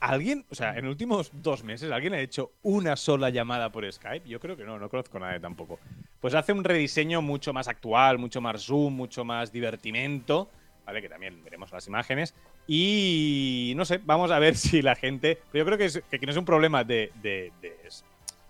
[0.01, 3.91] ¿Alguien, o sea, en los últimos dos meses, alguien ha hecho una sola llamada por
[3.91, 4.29] Skype?
[4.29, 5.79] Yo creo que no, no conozco a nadie tampoco.
[6.21, 10.51] Pues hace un rediseño mucho más actual, mucho más zoom, mucho más divertimento,
[10.85, 11.01] ¿vale?
[11.01, 12.35] Que también veremos las imágenes.
[12.67, 15.39] Y no sé, vamos a ver si la gente.
[15.51, 17.77] Pero yo creo que, es, que no es un problema de, de- de-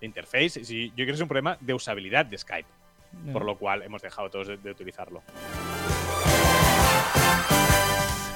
[0.01, 2.69] de interface, yo creo que es un problema de usabilidad de Skype,
[3.33, 5.23] por lo cual hemos dejado todos de- de utilizarlo.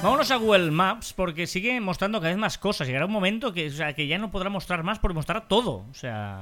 [0.03, 2.87] Vámonos a Google Maps porque sigue mostrando cada vez más cosas.
[2.87, 5.85] Llegará un momento que, o sea, que ya no podrá mostrar más por mostrar todo.
[5.91, 6.41] O sea.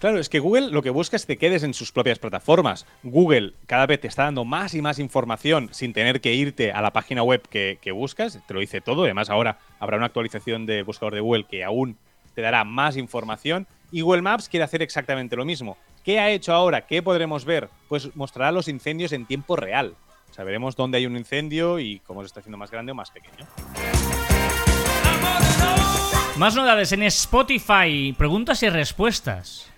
[0.00, 2.86] Claro, es que Google lo que busca es que te quedes en sus propias plataformas.
[3.04, 6.82] Google cada vez te está dando más y más información sin tener que irte a
[6.82, 8.40] la página web que, que buscas.
[8.48, 9.04] Te lo dice todo.
[9.04, 11.96] Además, ahora habrá una actualización del buscador de Google que aún
[12.34, 13.68] te dará más información.
[13.92, 15.76] Y Google Maps quiere hacer exactamente lo mismo.
[16.04, 16.86] ¿Qué ha hecho ahora?
[16.86, 17.68] ¿Qué podremos ver?
[17.88, 19.94] Pues mostrará los incendios en tiempo real.
[20.30, 22.94] O sea, veremos dónde hay un incendio y cómo se está haciendo más grande o
[22.94, 23.46] más pequeño.
[26.36, 28.14] Más novedades en Spotify.
[28.16, 29.70] Preguntas y respuestas.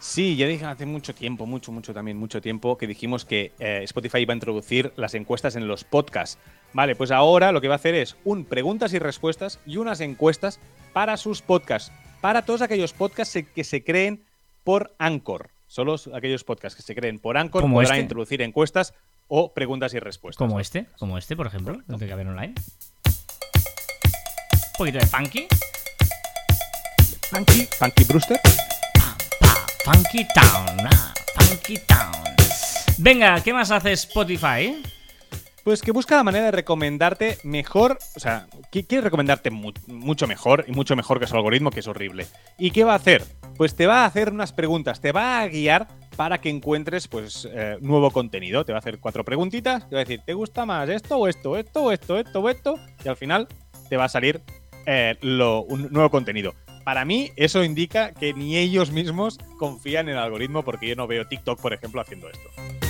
[0.00, 3.80] Sí, ya dije hace mucho tiempo, mucho, mucho también, mucho tiempo, que dijimos que eh,
[3.84, 6.38] Spotify iba a introducir las encuestas en los podcasts.
[6.72, 10.00] Vale, pues ahora lo que va a hacer es un preguntas y respuestas y unas
[10.00, 10.60] encuestas
[10.92, 14.24] para sus podcasts, para todos aquellos podcasts que se creen
[14.64, 15.50] por Anchor.
[15.68, 18.02] Solo aquellos podcasts que se creen por Anchor ¿Como podrán este?
[18.02, 18.94] introducir encuestas
[19.28, 20.38] o preguntas y respuestas.
[20.38, 22.54] Como este, como este, por ejemplo, el de Caber Online.
[23.06, 25.46] Un poquito de funky.
[27.30, 28.40] Funky, Funky Brewster.
[29.40, 30.86] Pa, funky Town.
[30.90, 32.14] ah, funky Town.
[32.96, 34.82] Venga, ¿qué más hace Spotify?
[35.62, 40.26] Pues que busca la manera de recomendarte mejor, o sea, qui- quiere recomendarte mu- mucho
[40.26, 42.26] mejor y mucho mejor que su algoritmo, que es horrible.
[42.56, 43.22] ¿Y qué va a hacer?
[43.58, 47.46] Pues te va a hacer unas preguntas, te va a guiar para que encuentres pues
[47.50, 48.64] eh, nuevo contenido.
[48.64, 51.26] Te va a hacer cuatro preguntitas, te va a decir, ¿te gusta más esto o
[51.26, 52.76] esto, esto o esto, esto o esto?
[53.04, 53.48] Y al final
[53.88, 54.40] te va a salir
[54.86, 56.54] eh, un nuevo contenido.
[56.84, 61.08] Para mí eso indica que ni ellos mismos confían en el algoritmo porque yo no
[61.08, 62.87] veo TikTok, por ejemplo, haciendo esto.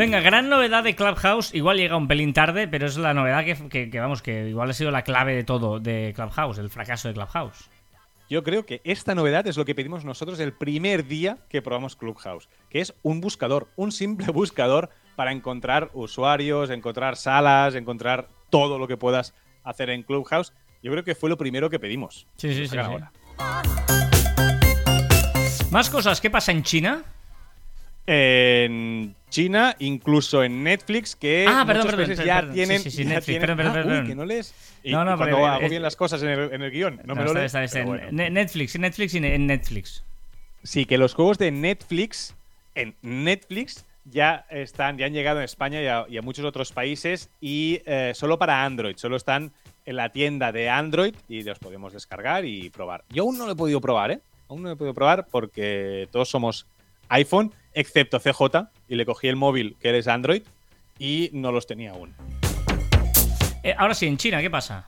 [0.00, 1.54] Venga, gran novedad de Clubhouse.
[1.54, 4.70] Igual llega un pelín tarde, pero es la novedad que, que- que, vamos, que igual
[4.70, 7.68] ha sido la clave de todo de Clubhouse, el fracaso de Clubhouse.
[8.30, 11.96] Yo creo que esta novedad es lo que pedimos nosotros el primer día que probamos
[11.96, 18.78] Clubhouse, que es un buscador, un simple buscador para encontrar usuarios, encontrar salas, encontrar todo
[18.78, 19.34] lo que puedas
[19.64, 20.54] hacer en Clubhouse.
[20.82, 22.26] Yo creo que fue lo primero que pedimos.
[22.36, 22.78] Sí, sí, sí, sí.
[22.78, 23.12] ahora.
[25.70, 27.02] Más cosas, ¿qué pasa en China?
[28.12, 32.54] En China, incluso en Netflix, que Ah, perdón, perdón, perdón, ya perdón.
[32.54, 32.78] tienen.
[32.82, 34.06] Sí, sí, sí, ya Netflix, tienen- perdón, perdón, Ah, uy, perdón.
[34.08, 34.54] que no lees.
[34.82, 36.70] Y, No, no, y cuando pero, hago eh, bien las cosas en el, en el
[36.72, 37.52] guion, no, me lo lees.
[37.72, 38.06] pero bueno.
[38.10, 40.02] Ne- Netflix, Netflix y en Netflix.
[40.64, 42.34] Sí, que los juegos de Netflix
[42.74, 46.72] en Netflix ya están, ya han llegado a España y a, y a muchos otros
[46.72, 49.52] países y eh, solo para Android, solo están
[49.86, 53.04] en la tienda de Android y los podemos descargar y probar.
[53.10, 54.20] Yo aún no lo he podido probar, ¿eh?
[54.48, 56.66] Aún no lo he podido probar porque todos somos
[57.10, 60.42] iPhone, excepto CJ, y le cogí el móvil que eres Android
[60.98, 62.14] y no los tenía aún.
[63.62, 64.86] Eh, ahora sí, en China, ¿qué pasa?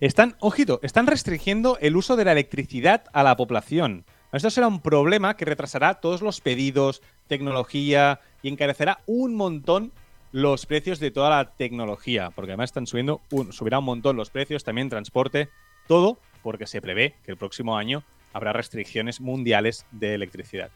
[0.00, 4.04] Están, ojito, están restringiendo el uso de la electricidad a la población.
[4.32, 9.90] Esto será un problema que retrasará todos los pedidos, tecnología y encarecerá un montón
[10.30, 14.28] los precios de toda la tecnología, porque además están subiendo, un- subirá un montón los
[14.28, 15.48] precios, también transporte,
[15.86, 18.02] todo porque se prevé que el próximo año
[18.34, 20.70] habrá restricciones mundiales de electricidad.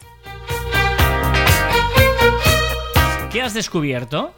[3.32, 4.34] ¿Qué has descubierto?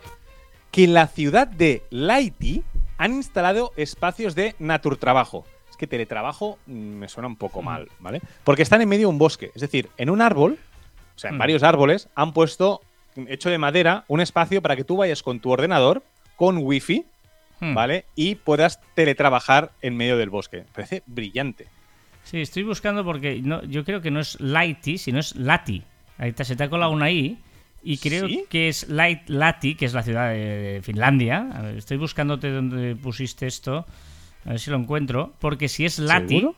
[0.71, 2.65] que en la ciudad de Laiti
[2.99, 5.47] han instalado espacios de naturtrabajo.
[5.71, 8.21] Es que teletrabajo mm, me suena un poco mal, ¿vale?
[8.43, 9.53] Porque están en medio de un bosque.
[9.55, 10.59] Es decir, en un árbol,
[11.15, 11.39] o sea, en Mm.
[11.39, 12.81] varios árboles, han puesto,
[13.29, 16.03] hecho de madera, un espacio para que tú vayas con tu ordenador,
[16.35, 17.05] con wifi,
[17.61, 17.73] Hmm.
[17.73, 18.05] ¿vale?
[18.17, 20.65] Y puedas teletrabajar en medio del bosque.
[20.75, 21.69] Parece brillante.
[22.25, 25.85] Sí, estoy buscando porque no, yo creo que no es Laiti, sino es Lati.
[26.19, 27.39] Ahí te, se te ha colado una I.
[27.85, 28.45] Y creo ¿Sí?
[28.49, 31.51] que es Lait Lati, que es la ciudad de Finlandia.
[31.53, 33.87] A ver, estoy buscándote dónde pusiste esto.
[34.47, 35.35] A ver si lo encuentro.
[35.39, 36.57] Porque si es Lati, ¿Seguro?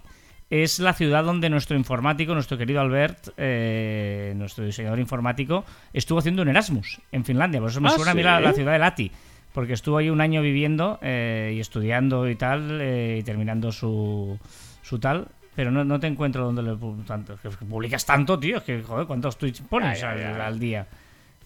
[0.50, 6.42] es la ciudad donde nuestro informático, nuestro querido Albert, eh, nuestro diseñador informático, estuvo haciendo
[6.42, 7.60] un Erasmus en Finlandia.
[7.60, 8.24] Por eso me ¿Ah, suena a mí sí?
[8.24, 9.10] la, la ciudad de Lati.
[9.52, 14.38] Porque estuvo ahí un año viviendo eh, y estudiando y tal, eh, y terminando su,
[14.82, 15.26] su tal.
[15.56, 17.38] Pero no, no te encuentro donde lo tanto.
[17.42, 18.58] Es que publicas tanto, tío.
[18.58, 20.86] Es que, joder, ¿cuántos tweets pones al, al día?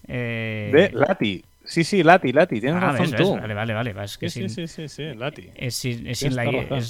[0.07, 1.43] Eh, De Lati.
[1.63, 2.59] Sí, sí, Lati, Lati.
[2.59, 3.35] Tienes ah, razón ves, ves, tú.
[3.35, 4.03] Vale, vale, vale.
[4.03, 5.49] Es que Sí, sin- sí, sí, sí, Lati.
[5.55, 6.43] es, la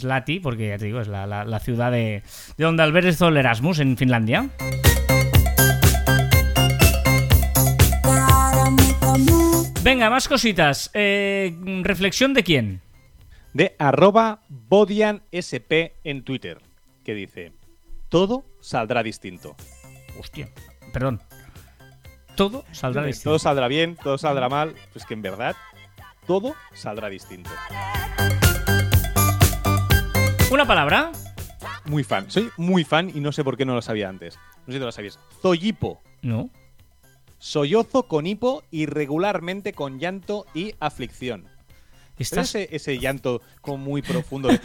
[0.04, 2.24] Lati, porque ya te digo, es la, la- la ciudad de,
[2.58, 4.50] de donde Albert hizo el Erasmus en Finlandia.
[9.84, 10.89] Venga, más cositas.
[10.93, 12.82] Eh, ¿Reflexión de quién?
[13.54, 15.71] de arroba bodiansp
[16.06, 16.60] en Twitter,
[17.04, 17.52] que dice,
[18.10, 19.56] todo saldrá distinto.
[20.17, 20.50] Hostia,
[20.93, 21.21] perdón.
[22.41, 23.30] Todo saldrá distinto.
[23.30, 25.56] Todo saldrá bien, todo saldrá mal, pues que en verdad
[26.25, 27.51] todo saldrá distinto.
[30.51, 31.12] Una palabra.
[31.86, 34.39] Muy fan, soy muy fan y no sé por qué no lo sabía antes.
[34.65, 35.19] No sé si tú lo sabías.
[35.39, 36.49] Zoyipo, No.
[37.38, 41.47] sollozo con hipo irregularmente con llanto y aflicción.
[42.30, 44.50] ¿Pero Estás, ese, ese llanto como muy profundo.
[44.50, 44.60] de,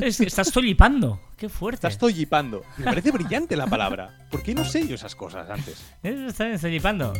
[0.06, 1.20] es estás tolipando.
[1.36, 1.86] Qué fuerte.
[1.86, 2.62] Estás zoyipando.
[2.76, 4.26] Me parece brillante la palabra.
[4.30, 5.84] ¿Por qué no sé yo esas cosas antes?
[6.02, 7.12] Estás tolipando.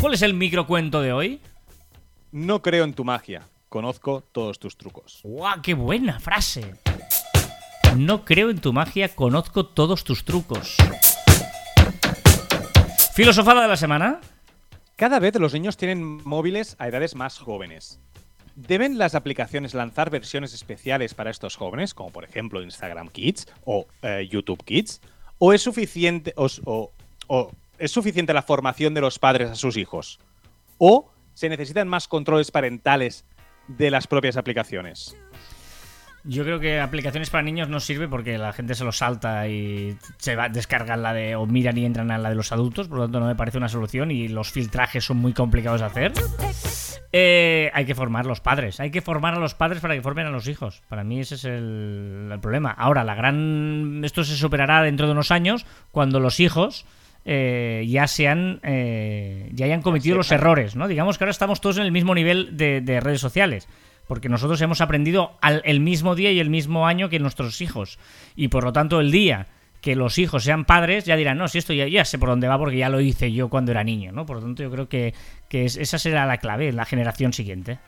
[0.00, 1.40] ¿Cuál es el microcuento de hoy?
[2.32, 3.48] No creo en tu magia.
[3.68, 5.20] Conozco todos tus trucos.
[5.22, 5.60] ¡Guau!
[5.62, 6.74] ¡Qué buena frase!
[7.96, 10.76] No creo en tu magia, conozco todos tus trucos.
[13.14, 14.20] Filosofada de la semana.
[14.96, 18.00] Cada vez los niños tienen móviles a edades más jóvenes.
[18.66, 23.86] ¿Deben las aplicaciones lanzar versiones especiales para estos jóvenes, como por ejemplo Instagram Kids o
[24.02, 25.00] eh, YouTube Kids?
[25.38, 26.92] ¿O es suficiente o,
[27.78, 30.20] es suficiente la formación de los padres a sus hijos?
[30.76, 33.24] ¿O se necesitan más controles parentales
[33.66, 35.16] de las propias aplicaciones?
[36.24, 39.96] Yo creo que aplicaciones para niños no sirve porque la gente se lo salta y
[40.18, 42.98] se va, descargan la de o miran y entran a la de los adultos, por
[42.98, 46.12] lo tanto no me parece una solución y los filtrajes son muy complicados de hacer.
[47.12, 50.26] Eh, hay que formar los padres, hay que formar a los padres para que formen
[50.26, 50.82] a los hijos.
[50.88, 52.70] Para mí ese es el, el problema.
[52.70, 56.84] Ahora, la gran esto se superará dentro de unos años cuando los hijos
[57.24, 60.86] eh, ya sean eh, ya hayan cometido los errores, ¿no?
[60.86, 63.68] Digamos que ahora estamos todos en el mismo nivel de, de redes sociales.
[64.10, 68.00] Porque nosotros hemos aprendido al, el mismo día y el mismo año que nuestros hijos.
[68.34, 69.46] Y por lo tanto, el día
[69.80, 72.58] que los hijos sean padres, ya dirán, no, si esto ya, sé por dónde va
[72.58, 74.26] porque ya lo hice yo cuando era niño, ¿no?
[74.26, 75.14] Por lo tanto, yo creo que,
[75.48, 77.78] que es- esa será la clave en la generación siguiente.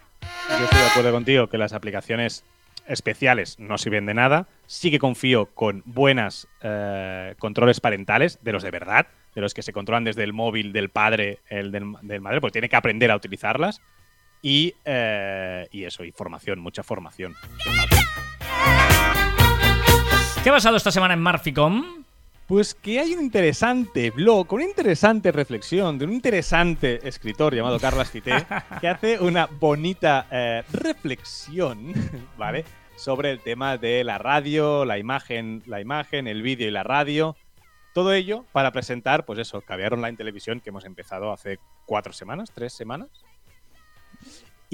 [0.49, 2.45] Yo estoy de acuerdo contigo que las aplicaciones
[2.87, 4.47] especiales no sirven de nada.
[4.67, 9.63] Sí que confío con buenas eh, controles parentales, de los de verdad, de los que
[9.63, 13.11] se controlan desde el móvil del padre, el del, del madre, porque tiene que aprender
[13.11, 13.83] a utilizarlas.
[14.43, 17.35] Y, eh, y eso, y formación, mucha formación.
[20.43, 22.03] ¿Qué ha pasado esta semana en Marficom?
[22.49, 28.11] Pues que hay un interesante blog, una interesante reflexión de un interesante escritor llamado Carlos
[28.11, 28.45] Cité,
[28.81, 31.95] que hace una bonita eh, reflexión,
[32.37, 32.65] ¿vale?
[32.97, 37.37] Sobre el tema de la radio, la imagen, la imagen, el vídeo y la radio.
[37.95, 42.51] Todo ello para presentar, pues eso, Caviar Online Televisión, que hemos empezado hace cuatro semanas,
[42.53, 43.09] tres semanas.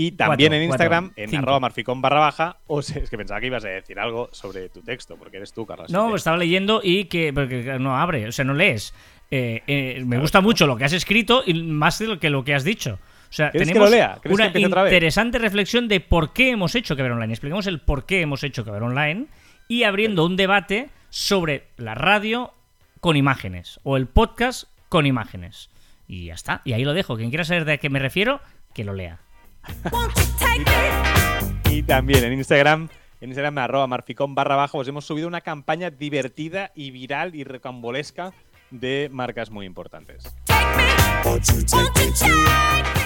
[0.01, 1.43] Y también Cuatro, en Instagram, cuatro, en cinco.
[1.43, 4.81] arroba marficón barra baja, o es que pensaba que ibas a decir algo sobre tu
[4.81, 5.91] texto, porque eres tú, Carlos.
[5.91, 8.95] No, estaba leyendo y que porque no abre, o sea, no lees.
[9.29, 12.45] Eh, eh, me gusta mucho lo que has escrito y más de lo que lo
[12.45, 13.01] que has dicho.
[13.29, 14.19] O sea, ¿Quieres que tenemos lo lea?
[14.23, 17.33] ¿Quieres que una interesante reflexión de por qué hemos hecho que ver online.
[17.33, 19.27] Explicamos el por qué hemos hecho que ver online
[19.67, 22.55] y abriendo un debate sobre la radio
[23.01, 25.71] con imágenes o el podcast con imágenes.
[26.07, 26.63] Y ya está.
[26.65, 27.17] Y ahí lo dejo.
[27.17, 28.41] Quien quiera saber de qué me refiero,
[28.75, 29.19] que lo lea.
[31.71, 32.89] Y también en Instagram,
[33.21, 37.45] en Instagram arroba marficón barra baja, os hemos subido una campaña divertida y viral y
[37.45, 38.33] recambolesca
[38.71, 40.25] de marcas muy importantes.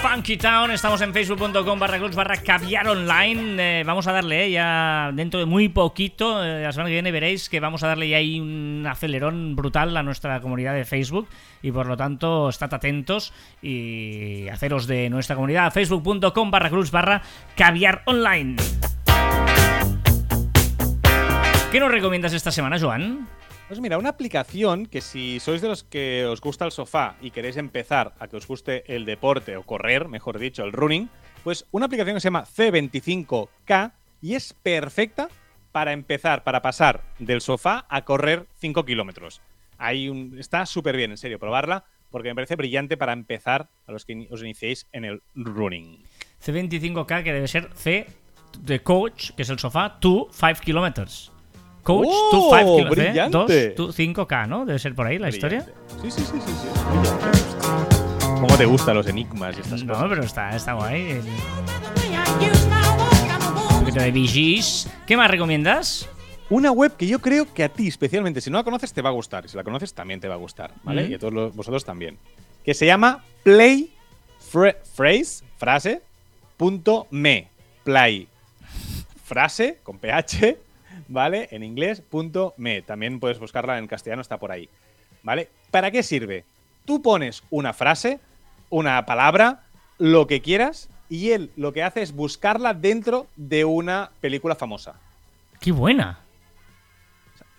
[0.01, 3.79] Funky Town, estamos en facebook.com barra clubs barra caviar online.
[3.79, 7.11] Eh, vamos a darle eh, ya dentro de muy poquito, eh, la semana que viene
[7.11, 11.27] veréis que vamos a darle ya ahí un acelerón brutal a nuestra comunidad de Facebook
[11.61, 17.21] y por lo tanto estad atentos y haceros de nuestra comunidad facebook.com barra clubs barra
[17.55, 18.57] caviar online.
[21.71, 23.27] ¿Qué nos recomiendas esta semana, Joan?
[23.67, 27.31] Pues mira, una aplicación que si sois de los que os gusta el sofá y
[27.31, 31.09] queréis empezar a que os guste el deporte o correr, mejor dicho, el running,
[31.43, 35.29] pues una aplicación que se llama C25K y es perfecta
[35.71, 39.41] para empezar, para pasar del sofá a correr 5 kilómetros.
[39.79, 44.05] un, está súper bien, en serio, probarla porque me parece brillante para empezar a los
[44.05, 46.03] que os iniciéis en el running.
[46.45, 48.05] C25K que debe ser C
[48.59, 51.32] de coach, que es el sofá, to 5 kilómetros.
[51.83, 53.69] Coach, ¡Oh, 5 brillante!
[53.75, 54.65] 2, 5K, ¿no?
[54.65, 55.65] Debe ser por ahí la historia.
[56.01, 56.53] Sí, sí, sí, sí.
[56.61, 56.67] sí.
[58.39, 60.09] ¿Cómo te gustan los enigmas y estas No, cosas?
[60.09, 61.21] pero está, está guay.
[63.73, 64.89] Un poquito de VGs.
[65.05, 66.09] ¿Qué más recomiendas?
[66.49, 69.09] Una web que yo creo que a ti, especialmente, si no la conoces, te va
[69.09, 69.45] a gustar.
[69.45, 71.07] Y si la conoces, también te va a gustar, ¿vale?
[71.07, 71.11] Mm.
[71.11, 72.17] Y a todos los- vosotros también.
[72.63, 73.91] Que se llama Play
[74.39, 76.01] Fra- Phrase, frase,
[76.57, 77.47] punto me.
[77.83, 78.27] Play
[79.25, 80.57] frase, con PH,
[81.13, 81.47] ¿vale?
[81.51, 82.81] En inglés, punto me.
[82.81, 84.67] También puedes buscarla en castellano, está por ahí,
[85.21, 85.49] ¿vale?
[85.71, 86.43] ¿Para qué sirve?
[86.85, 88.19] Tú pones una frase,
[88.69, 89.63] una palabra,
[89.97, 94.95] lo que quieras, y él lo que hace es buscarla dentro de una película famosa.
[95.61, 96.19] ¡Qué buena!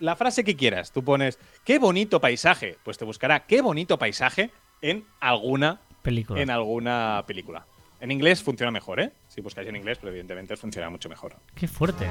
[0.01, 0.93] la frase que quieras.
[0.93, 2.77] Tú pones, qué bonito paisaje.
[2.85, 4.51] Pues te buscará qué bonito paisaje
[4.83, 6.43] en alguna, Película.
[6.43, 7.65] en alguna película.
[8.05, 9.13] En inglés funciona mejor, ¿eh?
[9.29, 11.37] Si buscáis en inglés, pero evidentemente funciona mucho mejor.
[11.55, 12.07] ¡Qué fuerte!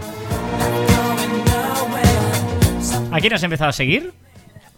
[3.11, 4.11] ¿A quién has empezado a seguir?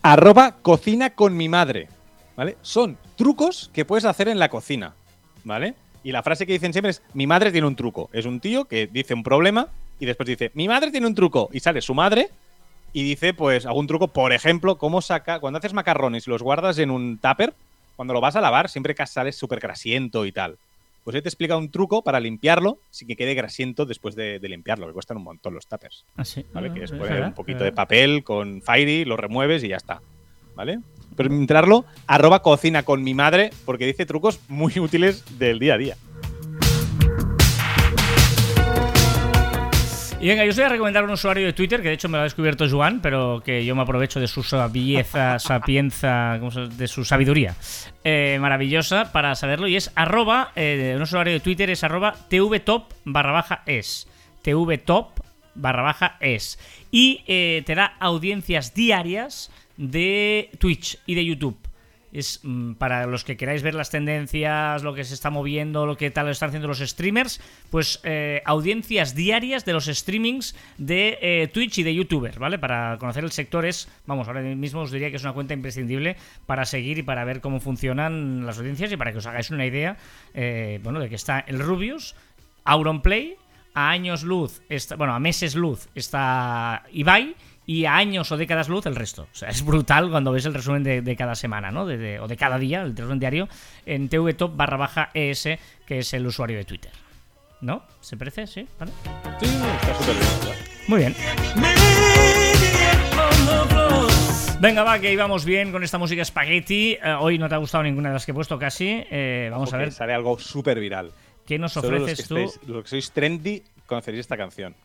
[0.01, 1.87] Arroba cocina con mi madre.
[2.35, 2.57] ¿Vale?
[2.61, 4.93] Son trucos que puedes hacer en la cocina.
[5.45, 5.75] ¿Vale?
[6.03, 8.09] Y la frase que dicen siempre es, mi madre tiene un truco.
[8.11, 9.69] Es un tío que dice un problema
[10.01, 11.47] y después dice, mi madre tiene un truco.
[11.53, 12.29] Y sale su madre
[12.91, 14.09] y dice, pues, algún truco.
[14.09, 17.53] Por ejemplo, cómo saca, cuando haces macarrones y los guardas en un tupper,
[17.95, 20.57] cuando lo vas a lavar, siempre que sales súper grasiento y tal.
[21.05, 24.49] Pues él te explica un truco para limpiarlo sin que quede grasiento después de, de
[24.49, 26.03] limpiarlo, que cuestan un montón los tuppers.
[26.17, 26.43] Ah, sí.
[26.51, 26.69] ¿Vale?
[26.71, 27.75] Ah, que es poner un poquito de verdad.
[27.75, 30.01] papel con Fairy, lo remueves y ya está.
[30.55, 30.79] ¿Vale?
[31.15, 35.77] Pero entrarlo, arroba cocina con mi madre, porque dice trucos muy útiles del día a
[35.77, 35.97] día.
[40.21, 42.13] Y venga, yo os voy a recomendar un usuario de Twitter, que de hecho me
[42.17, 46.67] lo ha descubierto Joan, pero que yo me aprovecho de su sabieza, sapienza, ¿cómo se-
[46.67, 47.53] de su sabiduría
[48.03, 49.67] eh, maravillosa para saberlo.
[49.67, 54.07] Y es arroba, eh, un usuario de Twitter es arroba tvtop barra baja es.
[54.41, 55.19] tvtop
[55.53, 56.57] barra baja es.
[56.91, 61.57] Y eh, te da audiencias diarias de Twitch y de YouTube.
[62.15, 65.97] Es mm, para los que queráis ver las tendencias, lo que se está moviendo, lo
[65.97, 71.47] que tal están haciendo los streamers, pues eh, audiencias diarias de los streamings de eh,
[71.49, 72.57] Twitch y de YouTubers, ¿vale?
[72.57, 76.15] Para conocer el sector es, vamos, ahora mismo os diría que es una cuenta imprescindible
[76.45, 79.65] para seguir y para ver cómo funcionan las audiencias y para que os hagáis una
[79.65, 79.97] idea,
[80.33, 82.15] eh, bueno, de que está el Rubius,
[82.63, 83.35] Auronplay,
[83.73, 88.69] a años luz, está, bueno, a meses luz está Ibai y a años o décadas
[88.69, 89.23] luz el resto.
[89.23, 91.85] O sea, es brutal cuando ves el resumen de, de cada semana, ¿no?
[91.85, 93.47] De- de- o de cada día, el resumen diario,
[93.85, 95.49] en tvtop barra baja ES,
[95.85, 96.91] que es el usuario de Twitter.
[97.61, 97.83] ¿No?
[98.01, 98.45] ¿Se parece?
[98.47, 98.91] Sí, ¿vale?
[99.39, 100.39] Sí, está súper bien.
[100.39, 100.55] ¿verdad?
[100.87, 101.15] Muy bien.
[104.59, 106.93] Venga, va, que íbamos bien con esta música spaghetti.
[106.93, 109.03] Eh, hoy no te ha gustado ninguna de las que he puesto casi.
[109.11, 111.11] Eh, vamos a ver Sale algo súper viral.
[111.45, 112.37] qué nos Solo los que, ofreces tú.
[112.37, 114.75] estáis- los que sois trendy conoceréis esta canción.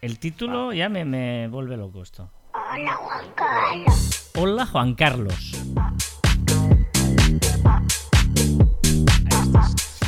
[0.00, 2.30] El título ya me, me vuelve loco esto.
[2.52, 4.30] Hola, Juan Carlos.
[4.36, 5.52] Hola, Juan Carlos.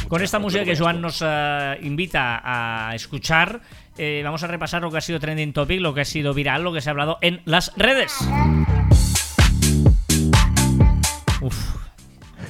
[0.09, 3.61] Con esta música que Joan nos eh, invita a escuchar,
[3.99, 6.62] eh, vamos a repasar lo que ha sido trending topic, lo que ha sido viral,
[6.62, 8.16] lo que se ha hablado en las redes.
[11.40, 11.77] Uf,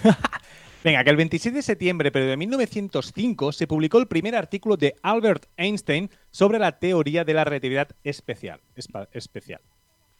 [0.86, 4.94] Venga, que el 27 de septiembre, pero de 1905, se publicó el primer artículo de
[5.02, 8.60] Albert Einstein sobre la teoría de la relatividad especial.
[8.76, 9.60] Especial.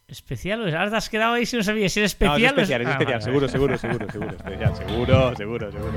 [0.09, 0.61] especial.
[0.75, 2.41] Ahora te has quedado ahí si no sabías si No, especial.
[2.43, 3.13] es especial, es Ah, especial.
[3.19, 4.31] vale, seguro, seguro, seguro, seguro.
[4.35, 5.93] Especial, seguro, seguro, seguro.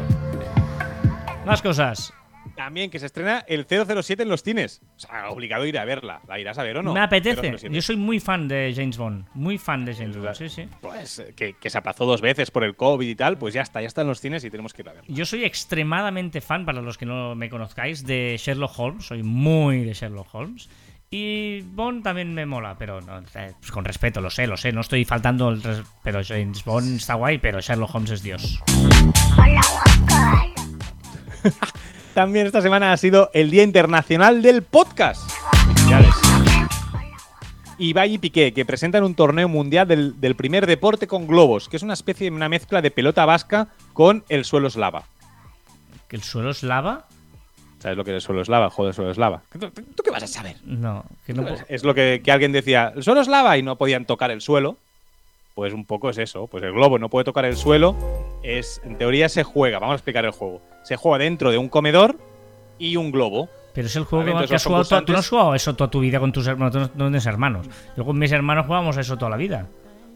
[1.44, 2.12] Más cosas.
[2.60, 4.82] También que se estrena el 007 en los cines.
[4.96, 6.20] O sea, obligado a ir a verla.
[6.28, 6.92] ¿La irás a ver o no?
[6.92, 7.40] Me apetece.
[7.56, 7.74] 007.
[7.74, 9.24] Yo soy muy fan de James Bond.
[9.32, 10.34] Muy fan de James Bond.
[10.34, 10.68] Sí, sí.
[10.82, 13.62] Pues eh, que, que se aplazó dos veces por el COVID y tal, pues ya
[13.62, 15.08] está, ya está en los cines y tenemos que ir a verla.
[15.08, 19.06] Yo soy extremadamente fan, para los que no me conozcáis, de Sherlock Holmes.
[19.06, 20.68] Soy muy de Sherlock Holmes.
[21.10, 24.70] Y Bond también me mola, pero no, eh, pues con respeto, lo sé, lo sé.
[24.70, 28.62] No estoy faltando el res- Pero James Bond está guay, pero Sherlock Holmes es Dios.
[32.14, 35.30] También esta semana ha sido el Día Internacional del Podcast.
[35.64, 36.14] Felicidades.
[37.78, 41.76] Ibai y Piqué, que presentan un torneo mundial del, del primer deporte con globos, que
[41.76, 45.04] es una especie de una mezcla de pelota vasca con el suelo eslava.
[46.08, 47.06] ¿Que el suelo es lava?
[47.78, 48.66] ¿Sabes lo que es el suelo eslava?
[48.66, 49.42] El juego del suelo eslava.
[49.50, 50.56] ¿Tú, tú qué vas a saber?
[50.64, 53.62] No, que no puedo- Es lo que, que alguien decía, el suelo es lava y
[53.62, 54.76] no podían tocar el suelo.
[55.60, 56.46] Pues un poco es eso.
[56.46, 57.94] Pues el globo no puede tocar el suelo.
[58.42, 60.62] Es, en teoría se juega, vamos a explicar el juego.
[60.84, 62.16] Se juega dentro de un comedor
[62.78, 63.50] y un globo.
[63.74, 66.00] Pero es el juego Vale, que, has jugado Tú no has jugado eso toda tu
[66.00, 66.74] vida con tus hermanos.
[66.74, 67.66] No- tú no tienes hermanos.
[67.94, 69.66] Yo con mis hermanos jugábamos a eso toda la vida.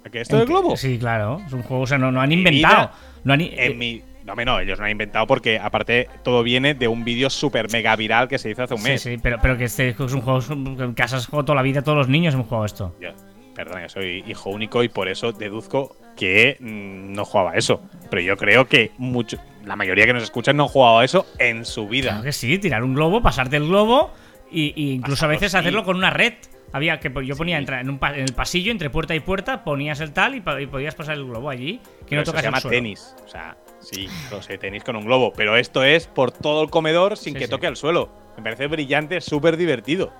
[0.06, 0.78] ¿A qué esto del globo?
[0.78, 1.42] Sí, claro.
[1.46, 2.92] Es un juego, o sea, no, no han inventado.
[3.24, 4.02] No han, En mi.
[4.24, 7.94] No, no, ellos no han inventado porque aparte todo viene de un vídeo súper mega
[7.96, 9.02] viral que se hizo hace un Sí, mes.
[9.02, 11.62] sí, pero, pero que este es un juego que en casa has jugado toda la
[11.62, 12.96] vida, todos los niños hemos jugado esto.
[12.98, 13.10] Yo,
[13.54, 17.80] perdona, yo soy hijo único y por eso deduzco que mm, no jugaba eso.
[18.10, 21.64] Pero yo creo que mucho, la mayoría que nos escuchan no han jugado eso en
[21.64, 22.10] su vida.
[22.10, 24.12] Claro que sí, tirar un globo, pasarte el globo
[24.50, 25.58] y, y incluso a veces sí.
[25.58, 26.34] hacerlo con una red.
[26.72, 27.66] Había que yo ponía Sí.
[27.68, 31.14] en, un en el pasillo entre puerta y puerta, ponías el tal y, podías pasar
[31.14, 31.78] el globo allí.
[32.00, 32.76] Que Pero no eso tocas se llama el suelo.
[32.76, 33.14] tenis.
[33.24, 35.32] O sea, sí, lo sé, tenis con un globo.
[35.36, 38.10] Pero esto es por todo el comedor sin Sí, que toque al suelo.
[38.36, 40.12] Me parece brillante, súper divertido.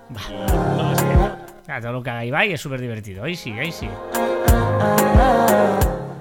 [1.64, 3.24] Claro, todo lo que haga Ibai es súper divertido.
[3.24, 3.88] Ahí sí, ahí sí.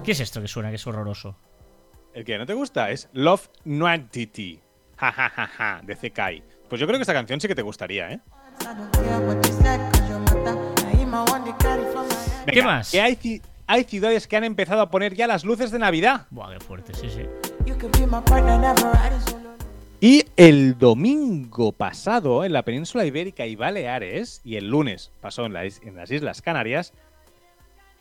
[0.04, 1.36] ¿Qué es esto que suena que es horroroso?
[2.14, 4.60] El que no te gusta es Love Nuantity.
[4.98, 6.44] Ja, ja, ja, ja, de CKI.
[6.70, 8.20] Pues yo creo que esta canción sí que te gustaría, ¿eh?
[12.46, 12.92] ¿Qué más?
[12.92, 16.28] Que hay, ci- hay ciudades que han empezado a poner ya las luces de Navidad.
[16.30, 17.26] Buah, qué fuerte, sí, sí.
[20.04, 25.54] Y el domingo pasado en la península ibérica y Baleares, y el lunes pasó en,
[25.54, 26.92] la is- en las Islas Canarias,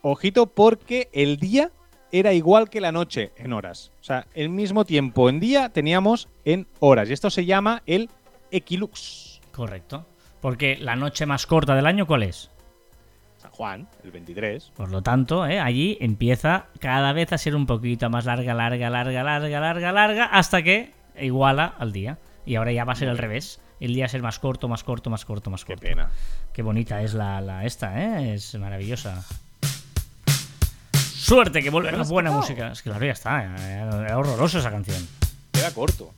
[0.03, 1.71] ojito porque el día
[2.11, 3.93] era igual que la noche en horas.
[4.01, 7.09] O sea, el mismo tiempo en día teníamos en horas.
[7.09, 8.11] Y esto se llama el
[8.51, 9.41] equilux.
[9.53, 10.05] Correcto.
[10.41, 12.51] Porque la noche más corta del año, ¿cuál es?
[13.39, 14.73] San Juan, el 23.
[14.75, 15.61] Por lo tanto, ¿eh?
[15.61, 20.25] allí empieza cada vez a ser un poquito más larga, larga, larga, larga, larga, larga,
[20.27, 20.91] hasta que
[21.21, 22.19] iguala al día.
[22.45, 23.61] Y ahora ya va a ser al revés.
[23.81, 25.87] El día va a ser más corto, más corto, más corto, más Qué corto.
[25.89, 26.11] pena.
[26.53, 28.35] Qué bonita es la, la esta, ¿eh?
[28.35, 29.25] Es maravillosa.
[30.95, 32.73] Suerte que vuelve ¿Ya la buena música.
[32.73, 33.45] Es que claro, ya está.
[33.45, 35.07] eh, Era horrorosa esa canción.
[35.53, 36.13] Queda corto.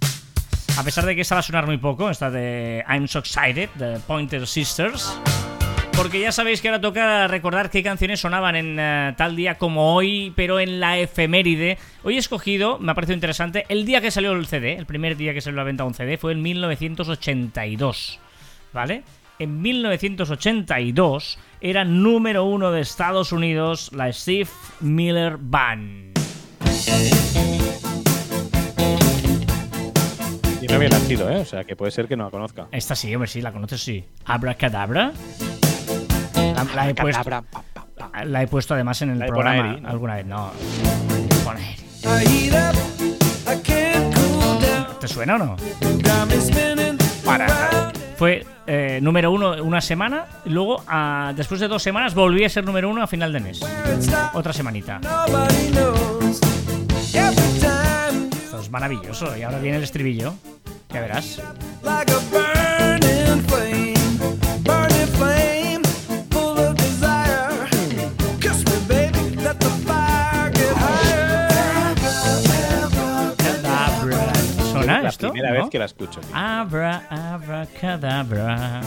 [0.76, 3.70] A pesar de que esta va a sonar muy poco, esta de I'm So Excited,
[3.76, 5.18] de Pointer Sisters.
[5.96, 9.94] Porque ya sabéis que ahora toca recordar qué canciones sonaban en eh, tal día como
[9.94, 11.78] hoy, pero en la efeméride.
[12.02, 15.16] Hoy he escogido, me ha parecido interesante, el día que salió el CD, el primer
[15.16, 18.18] día que salió a la venta un CD fue en 1982.
[18.72, 19.04] ¿Vale?
[19.38, 26.18] En 1982 era número uno de Estados Unidos la Steve Miller Band.
[30.60, 31.36] Y no había nacido, ¿eh?
[31.36, 32.66] O sea, que puede ser que no la conozca.
[32.72, 34.04] Esta sí, hombre, sí, la conoces, sí.
[34.24, 35.12] Abracadabra.
[36.54, 37.30] La, la he puesto,
[38.24, 39.88] la he puesto además en el La programa Bonaeri, ¿no?
[39.88, 40.26] alguna vez.
[40.26, 40.50] No.
[45.00, 45.56] ¿Te suena o no?
[47.24, 47.46] Para.
[48.16, 52.48] Fue eh, número uno una semana, y luego ah, después de dos semanas volví a
[52.48, 53.60] ser número uno a final de mes.
[54.32, 55.00] Otra semanita.
[58.44, 59.36] Esto es maravilloso.
[59.36, 60.34] Y ahora viene el estribillo.
[60.90, 61.40] Ya verás.
[75.18, 75.62] Primera ¿No?
[75.62, 76.20] vez que la escucho.
[76.20, 76.30] tío.
[76.36, 78.80] Abra, abracadabra.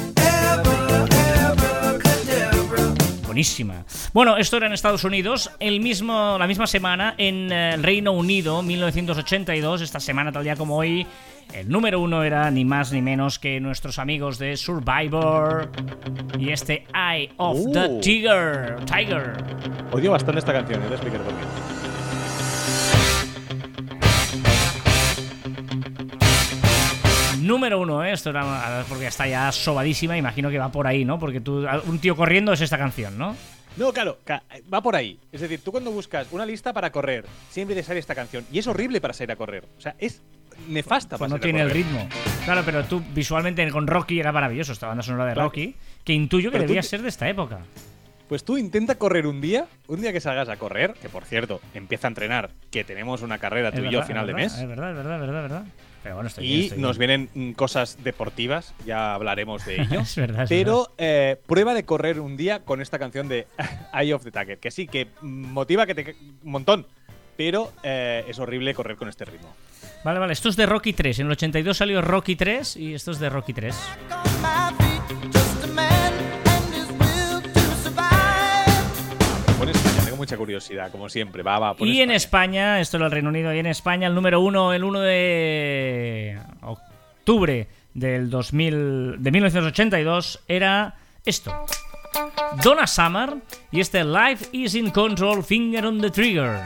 [3.26, 3.86] Buenísima.
[4.14, 5.52] Bueno, esto era en Estados Unidos.
[5.60, 10.56] El mismo, la misma semana en eh, el Reino Unido, 1982, esta semana tal día
[10.56, 11.06] como hoy,
[11.54, 15.70] el número uno era ni más ni menos que nuestros amigos de Survivor
[16.40, 18.00] y este Eye of the Uh.
[18.02, 18.76] Tiger.
[18.86, 19.34] Tiger.
[19.92, 20.86] Odio bastante esta canción, ¿eh?
[20.88, 21.67] te explicaré por qué.
[27.48, 28.12] Número uno, ¿eh?
[28.12, 31.18] Esto era porque está ya sobadísima, imagino que va por ahí, ¿no?
[31.20, 33.36] Porque tú, un tío corriendo es esta canción, ¿no?
[33.78, 34.18] No, claro,
[34.74, 35.20] va por ahí.
[35.32, 38.44] Es decir, tú cuando buscas una lista para correr, siempre te sale esta canción.
[38.52, 39.66] Y es horrible para salir a correr.
[39.78, 40.22] O sea, es
[40.68, 42.08] nefasta Pues para no tiene el ritmo.
[42.44, 45.50] Claro, pero tú visualmente con Rocky era maravilloso, esta banda sonora de Claro.
[45.50, 47.60] Rocky, que intuyo que Pero debía te- ser de esta época.
[48.28, 51.62] Pues tú intenta correr un día, un día que salgas a correr, que por cierto,
[51.76, 54.32] empieza a entrenar, que tenemos una carrera tú Es y yo a verdad, final de
[54.32, 54.54] es mes.
[54.62, 55.66] Es verdad, es verdad, es verdad, es verdad.
[56.08, 57.28] Pero bueno, estoy bien, Y estoy nos bien.
[57.34, 60.00] vienen mm, cosas deportivas, ya hablaremos de ello.
[60.00, 63.46] Es verdad, es Pero eh, prueba de correr un día con esta canción de
[63.94, 66.88] Eye of the Tiger, que sí, que motiva que te un montón.
[67.36, 69.54] pero eh, es horrible correr con este ritmo.
[70.06, 71.20] Vale, vale, esto es de Rocky 3.
[71.20, 73.76] En el 82 salió Rocky 3 y esto es de Rocky 3.
[80.18, 81.44] Tengo mucha curiosidad, como siempre.
[81.44, 84.16] Va, va, pon Y en España, esto es el Reino Unido, y en España el
[84.16, 91.54] número uno, el 1 de octubre del 2000, de 1982, era esto.
[92.64, 93.36] Donna Summer
[93.72, 96.62] y este Life is in Control, Finger on the Trigger.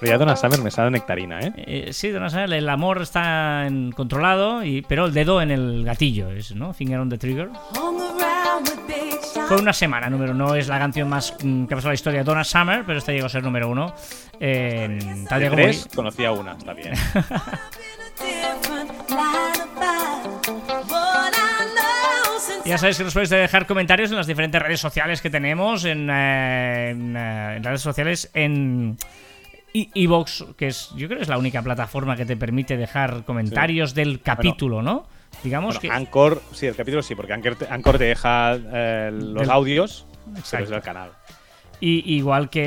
[0.00, 1.52] Pero ya Donna Summer me sabe a nectarina, ¿eh?
[1.56, 5.84] Eh, sí, Donna Summer, el amor está en- controlado, y, pero el dedo en el
[5.84, 6.72] gatillo, es, ¿no?
[6.74, 7.50] Finger on the Trigger.
[9.48, 11.94] Fue una semana, número no es la canción más mm, que ha pasado en la
[11.94, 13.94] historia de Donna Summer, pero esta llegó a ser número uno.
[14.40, 15.62] En, tal día como
[15.94, 16.92] conocía una, está bien.
[22.64, 26.10] Ya sabéis que nos podéis dejar comentarios en las diferentes redes sociales que tenemos, en,
[26.10, 28.96] eh, en, eh, en redes sociales, en
[29.72, 33.94] iVoox, que es, yo creo que es la única plataforma que te permite dejar comentarios
[33.94, 35.06] del capítulo, ¿no?
[35.44, 35.90] Digamos Bueno, que...
[35.90, 40.06] Anchor, sí, el capítulo sí, porque Anchor te, Anchor te deja eh, los Del- audios,
[40.36, 40.70] Exacto.
[40.70, 41.10] del canal.
[41.78, 42.62] Y, igual que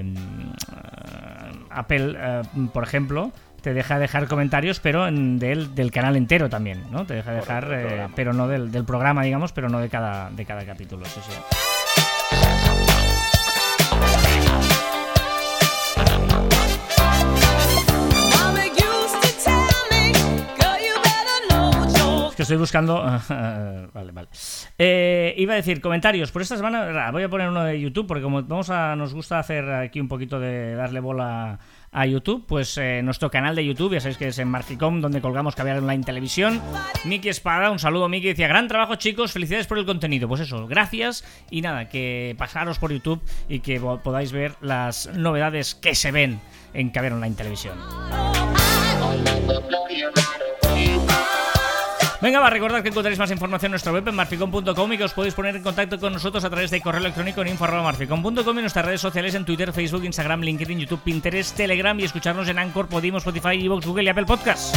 [0.00, 0.14] eh,
[1.70, 6.82] Apple, eh, por ejemplo, te deja dejar comentarios, pero en- del, del canal entero también,
[6.90, 7.04] ¿no?
[7.06, 10.44] Te deja dejar, eh, pero no del, del programa, digamos, pero no de cada, de
[10.44, 11.04] cada capítulo.
[11.04, 11.32] Sí, sí.
[22.42, 23.02] Estoy buscando.
[23.94, 24.28] vale, vale.
[24.78, 26.30] Eh, iba a decir comentarios.
[26.30, 29.14] Por esta semana verá, voy a poner uno de YouTube, porque como vamos a, nos
[29.14, 31.58] gusta hacer aquí un poquito de darle bola
[31.94, 35.20] a YouTube, pues eh, nuestro canal de YouTube, ya sabéis que es en Marficom, donde
[35.20, 36.60] colgamos Caviar Online Televisión.
[37.04, 38.28] Miki Espada, un saludo, Miki.
[38.28, 40.26] Decía, gran trabajo, chicos, felicidades por el contenido.
[40.26, 41.24] Pues eso, gracias.
[41.50, 46.40] Y nada, que pasaros por YouTube y que podáis ver las novedades que se ven
[46.72, 47.78] en Caviar Online Televisión.
[52.22, 55.12] Venga, va, recordad que encontraréis más información en nuestra web en marficom.com y que os
[55.12, 58.84] podéis poner en contacto con nosotros a través de correo electrónico en info.marficom.com y nuestras
[58.84, 63.18] redes sociales en Twitter, Facebook, Instagram, LinkedIn, YouTube, Pinterest, Telegram y escucharnos en Anchor, Podimo,
[63.18, 64.72] Spotify, Evox, Google y Apple Podcasts.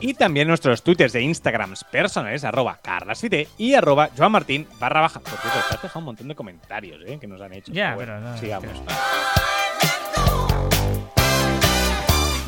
[0.00, 5.20] Y también nuestros twitters de Instagrams personales, arroba carlasfite y arroba joanmartin barra baja.
[5.20, 7.18] Por cierto, te has dejado un montón de comentarios ¿eh?
[7.20, 7.72] que nos han hecho.
[7.72, 8.72] Ya, bueno, pero no, sigamos.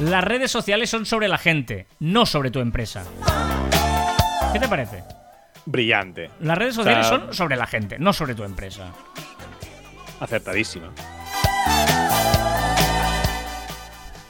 [0.00, 3.04] Las redes sociales son sobre la gente, no sobre tu empresa.
[4.52, 5.04] ¿Qué te parece?
[5.66, 6.30] Brillante.
[6.40, 8.92] Las redes sociales sea- son sobre la gente, no sobre tu empresa.
[10.20, 10.90] Acertadísima.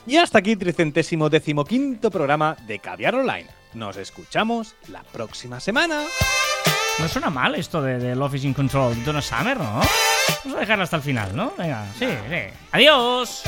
[0.06, 3.46] Y hasta aquí tricentésimo decimoquinto programa de Caviar Online.
[3.74, 6.02] Nos escuchamos la próxima semana.
[6.98, 9.80] No suena mal esto de, de Love is in Control de Donna Summer, ¿no?
[10.44, 11.52] Vamos a dejarla hasta el final, ¿no?
[11.56, 12.54] Venga, sí, sí.
[12.72, 13.42] ¡Adiós!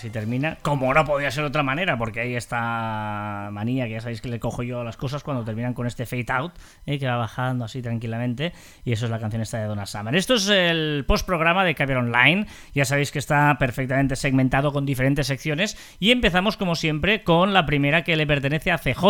[0.00, 0.56] Así termina.
[0.62, 4.30] Como no podía ser de otra manera, porque hay esta manía que ya sabéis que
[4.30, 6.54] le cojo yo a las cosas cuando terminan con este fade out,
[6.86, 8.54] eh, que va bajando así tranquilamente.
[8.82, 10.16] Y eso es la canción esta de Donna Summer.
[10.16, 12.46] Esto es el postprograma de Caviar Online.
[12.72, 15.76] Ya sabéis que está perfectamente segmentado con diferentes secciones.
[15.98, 19.04] Y empezamos, como siempre, con la primera que le pertenece a CJ.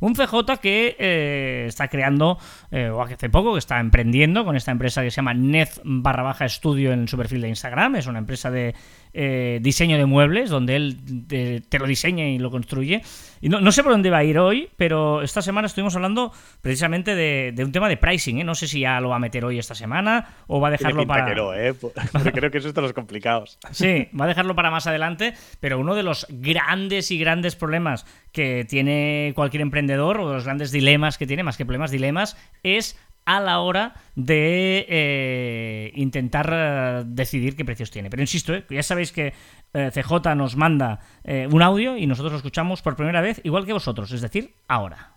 [0.00, 2.38] Un CJ que eh, está creando,
[2.70, 6.22] eh, o hace poco, que está emprendiendo con esta empresa que se llama Nez barra
[6.22, 7.96] baja estudio en su perfil de Instagram.
[7.96, 8.74] Es una empresa de
[9.12, 13.02] eh, diseño de muebles, donde él te, te lo diseña y lo construye.
[13.40, 16.32] Y no, no sé por dónde va a ir hoy, pero esta semana estuvimos hablando
[16.60, 18.38] precisamente de, de un tema de pricing.
[18.40, 18.44] ¿eh?
[18.44, 21.06] No sé si ya lo va a meter hoy esta semana o va a dejarlo
[21.06, 21.26] para.
[21.26, 21.74] que no, ¿eh?
[22.12, 23.58] Porque creo que eso es de los complicados.
[23.70, 28.06] Sí, va a dejarlo para más adelante, pero uno de los grandes y grandes problemas
[28.32, 32.36] que tiene cualquier emprendedor, o de los grandes dilemas que tiene, más que problemas, dilemas,
[32.62, 32.98] es
[33.28, 38.08] a la hora de eh, intentar eh, decidir qué precios tiene.
[38.08, 39.34] Pero insisto, eh, ya sabéis que
[39.74, 43.74] eh, CJ nos manda un audio y nosotros lo escuchamos por primera vez, igual que
[43.74, 45.12] vosotros, es decir, ahora.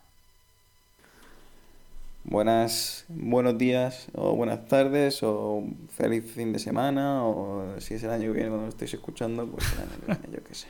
[2.25, 5.63] Buenas, buenos días o buenas tardes o
[5.95, 9.47] feliz fin de semana o si es el año que viene cuando lo estéis escuchando,
[9.47, 10.67] pues el año que viene, yo qué sé.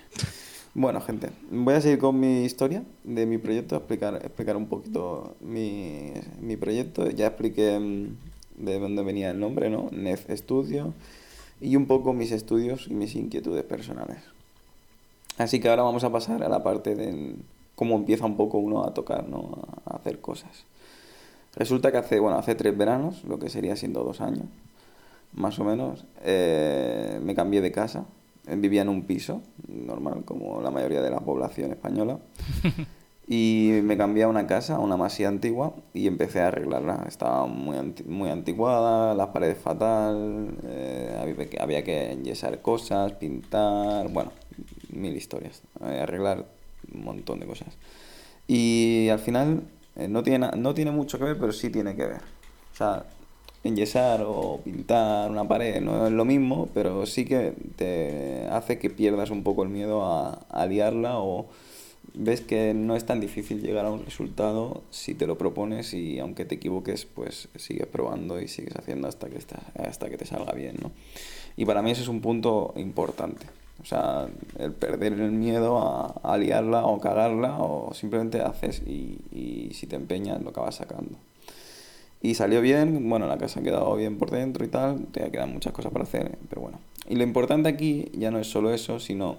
[0.74, 5.36] Bueno, gente, voy a seguir con mi historia de mi proyecto, explicar, explicar un poquito
[5.42, 7.10] mi, mi proyecto.
[7.10, 9.90] Ya expliqué mm, de dónde venía el nombre, ¿no?
[9.92, 10.94] Nef Studio
[11.60, 14.20] y un poco mis estudios y mis inquietudes personales.
[15.38, 17.36] Así que ahora vamos a pasar a la parte de
[17.76, 19.68] cómo empieza un poco uno a tocar, ¿no?
[19.86, 20.64] A hacer cosas.
[21.58, 24.46] Resulta que hace, bueno, hace tres veranos, lo que sería siendo dos años,
[25.34, 28.06] más o menos, eh, me cambié de casa.
[28.48, 32.20] Vivía en un piso, normal, como la mayoría de la población española.
[33.28, 37.06] Y me cambié a una casa, a una masía antigua, y empecé a arreglarla.
[37.08, 43.14] Estaba muy, anti- muy anticuada, las paredes fatal, eh, había, que, había que enyesar cosas,
[43.14, 44.34] pintar, bueno,
[44.92, 45.62] mil historias.
[45.86, 46.46] eh, arreglar
[46.94, 47.70] un montón de cosas.
[48.48, 49.64] Y al final
[49.96, 52.22] eh, no, tiene, no tiene mucho que ver, pero sí tiene que ver.
[52.74, 53.06] O sea,
[53.64, 58.90] enyesar o pintar una pared no es lo mismo, pero sí que te hace que
[58.90, 61.48] pierdas un poco el miedo a, a liarla o
[62.14, 66.20] ves que no es tan difícil llegar a un resultado si te lo propones y
[66.20, 70.26] aunque te equivoques, pues sigues probando y sigues haciendo hasta que, está, hasta que te
[70.26, 70.92] salga bien, ¿no?
[71.56, 73.46] Y para mí ese es un punto importante.
[73.82, 74.28] O sea,
[74.60, 75.80] el perder el miedo
[76.24, 81.18] a, liarla o cagarla o simplemente haces y si te empeñas lo acabas sacando.
[82.22, 85.52] Y salió bien, bueno, la casa ha quedado bien por dentro y tal, te quedan
[85.54, 86.80] muchas cosas para hacer, pero bueno.
[87.10, 89.38] Y lo importante aquí ya no es solo eso, sino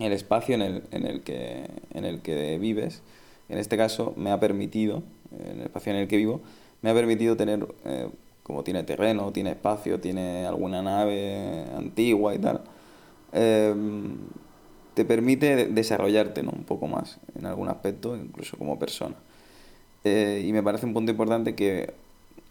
[0.00, 3.02] el espacio en el, en el, que, en el que vives.
[3.48, 5.02] En este caso me ha permitido,
[5.48, 6.40] el espacio en el que vivo,
[6.82, 8.08] me ha permitido tener, eh,
[8.42, 12.62] como tiene terreno, tiene espacio, tiene alguna nave antigua y tal,
[13.32, 13.74] eh,
[14.94, 16.50] te permite desarrollarte ¿no?
[16.50, 19.14] un poco más en algún aspecto, incluso como persona.
[20.04, 21.92] Eh, y me parece un punto importante que,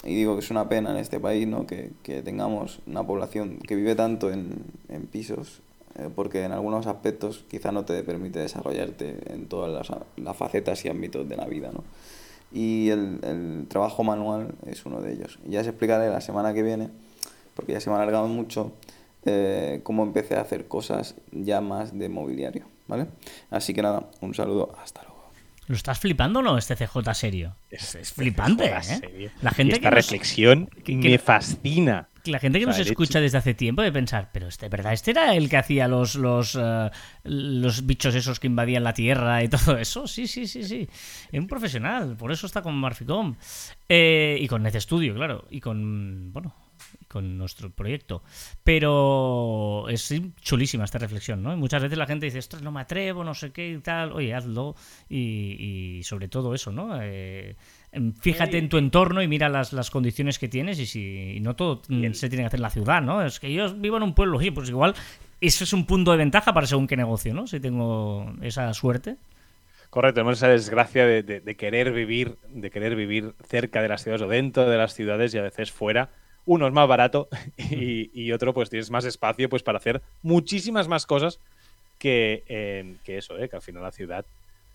[0.03, 1.65] y digo que es una pena en este país, ¿no?
[1.65, 5.61] que, que tengamos una población que vive tanto en, en pisos,
[5.95, 10.85] eh, porque en algunos aspectos quizá no te permite desarrollarte en todas las, las facetas
[10.85, 11.71] y ámbitos de la vida.
[11.73, 11.83] ¿no?
[12.51, 15.39] Y el, el trabajo manual es uno de ellos.
[15.47, 16.89] Ya os explicaré la semana que viene,
[17.55, 18.71] porque ya se me ha alargado mucho,
[19.25, 22.65] eh, cómo empecé a hacer cosas ya más de mobiliario.
[22.87, 23.07] ¿vale?
[23.51, 25.08] Así que nada, un saludo, hasta luego.
[25.69, 27.55] ¿Lo estás flipando o no este CJ serio?
[27.69, 28.81] Es, es flipante, ¿eh?
[28.83, 29.29] serio.
[29.43, 32.09] La Y gente esta que nos, reflexión que- me fascina.
[32.25, 34.67] la gente que O nos sea, escucha hecho- desde hace tiempo de pensar, pero este,
[34.67, 34.93] ¿verdad?
[34.93, 36.89] Este era el que hacía los, los, eh,
[37.23, 40.07] los bichos esos que invadían la Tierra y todo eso.
[40.07, 40.87] Sí, sí, sí, sí.
[41.31, 43.35] Es un profesional, por eso está con Marficom.
[43.87, 45.45] Eh, y con Net Studio, claro.
[45.51, 46.55] Y con, bueno,
[47.09, 48.23] con nuestro proyecto.
[48.63, 51.51] Pero es chulísima esta reflexión, ¿no?
[51.51, 54.13] Y muchas veces la gente dice, ostras, no me atrevo, no sé qué y tal.
[54.13, 54.75] Oye, hazlo.
[55.09, 56.97] Y, y sobre todo eso, ¿no?
[57.01, 57.55] Eh,
[57.91, 61.39] em, fíjate en tu entorno y mira las, las condiciones que tienes y si y
[61.39, 61.81] no todo
[62.13, 63.23] se tiene que hacer en la ciudad, ¿no?
[63.25, 64.93] Es que yo vivo en un pueblo, sí, pues igual
[65.41, 67.47] eso es un punto de ventaja para según qué negocio, ¿no?
[67.47, 69.17] Si tengo esa suerte.
[69.89, 74.03] Correcto, tenemos esa desgracia de, de- de querer vivir, de querer vivir cerca de las
[74.03, 76.09] ciudades o dentro de las ciudades y a veces fuera.
[76.51, 77.27] Uno es más barato
[77.57, 81.39] y, y otro pues tienes más espacio pues para hacer muchísimas más cosas
[81.99, 84.25] que, eh, que eso, eh, que al final la ciudad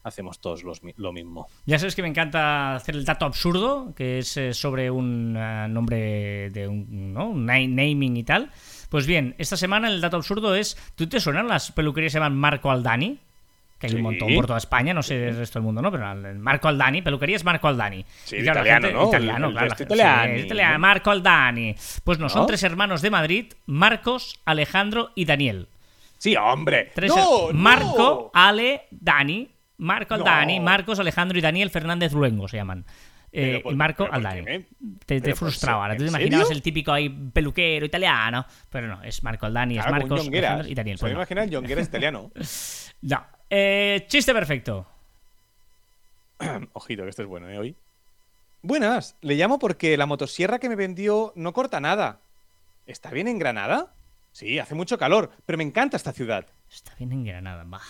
[0.05, 1.49] hacemos todos los lo mismo.
[1.67, 5.67] Ya sabes que me encanta hacer el dato absurdo, que es eh, sobre un eh,
[5.69, 7.31] nombre de un, ¿no?
[7.31, 8.51] un na- naming y tal.
[8.91, 12.19] Pues bien, esta semana el dato absurdo es, ¿tú te suenan las peluquerías que se
[12.19, 13.19] llaman Marco Aldani?
[13.87, 15.91] Que hay un montón por toda España, no sé el resto del mundo, ¿no?
[15.91, 18.05] Pero el Marco Aldani, peluquería es Marco Aldani.
[18.25, 19.09] Sí, Y claro, la italiano, gente- ¿no?
[19.09, 19.69] Italiano, El- el claro.
[19.77, 20.79] gente- italiani, sí, italiano, ¿no?
[20.79, 21.75] Marco Aldani.
[22.05, 22.47] Pues no, son ¿No?
[22.47, 25.69] tres hermanos de Madrid, Marcos, Alejandro y Daniel.
[26.19, 26.91] Sí, hombre.
[26.95, 27.61] Tres ¡No, her- no!
[27.61, 29.49] Marco, Ale, Dani.
[29.79, 30.15] Marco.
[30.15, 32.85] Aldani, Marcos, Alejandro y Daniel Fernández Luengo se llaman.
[33.37, 34.65] Eh, por- y Marco pero ¿por Aldani.
[35.05, 35.83] Te, te frustraba.
[35.83, 36.57] Ahora tú te ¿en imaginabas serio?
[36.57, 38.47] el típico ahí peluquero italiano.
[38.71, 40.29] Pero no, es Marco Aldani, es Claro, con Marcos.
[40.29, 40.97] Alejandro y Daniel.
[40.99, 41.21] Se Pues me no.
[41.21, 42.31] imagina el italiano.
[43.03, 43.27] No.
[43.51, 44.87] Eh, chiste perfecto.
[46.73, 47.59] Ojito, que este es bueno, ¿eh?
[47.59, 47.77] Hoy.
[48.63, 52.21] Buenas, le llamo porque la motosierra que me vendió no corta nada.
[52.87, 53.93] ¿Está bien en Granada?
[54.33, 56.47] Sí, hace mucho calor, pero me encanta esta ciudad.
[56.71, 57.65] Está bien en Granada.
[57.67, 57.83] Bah,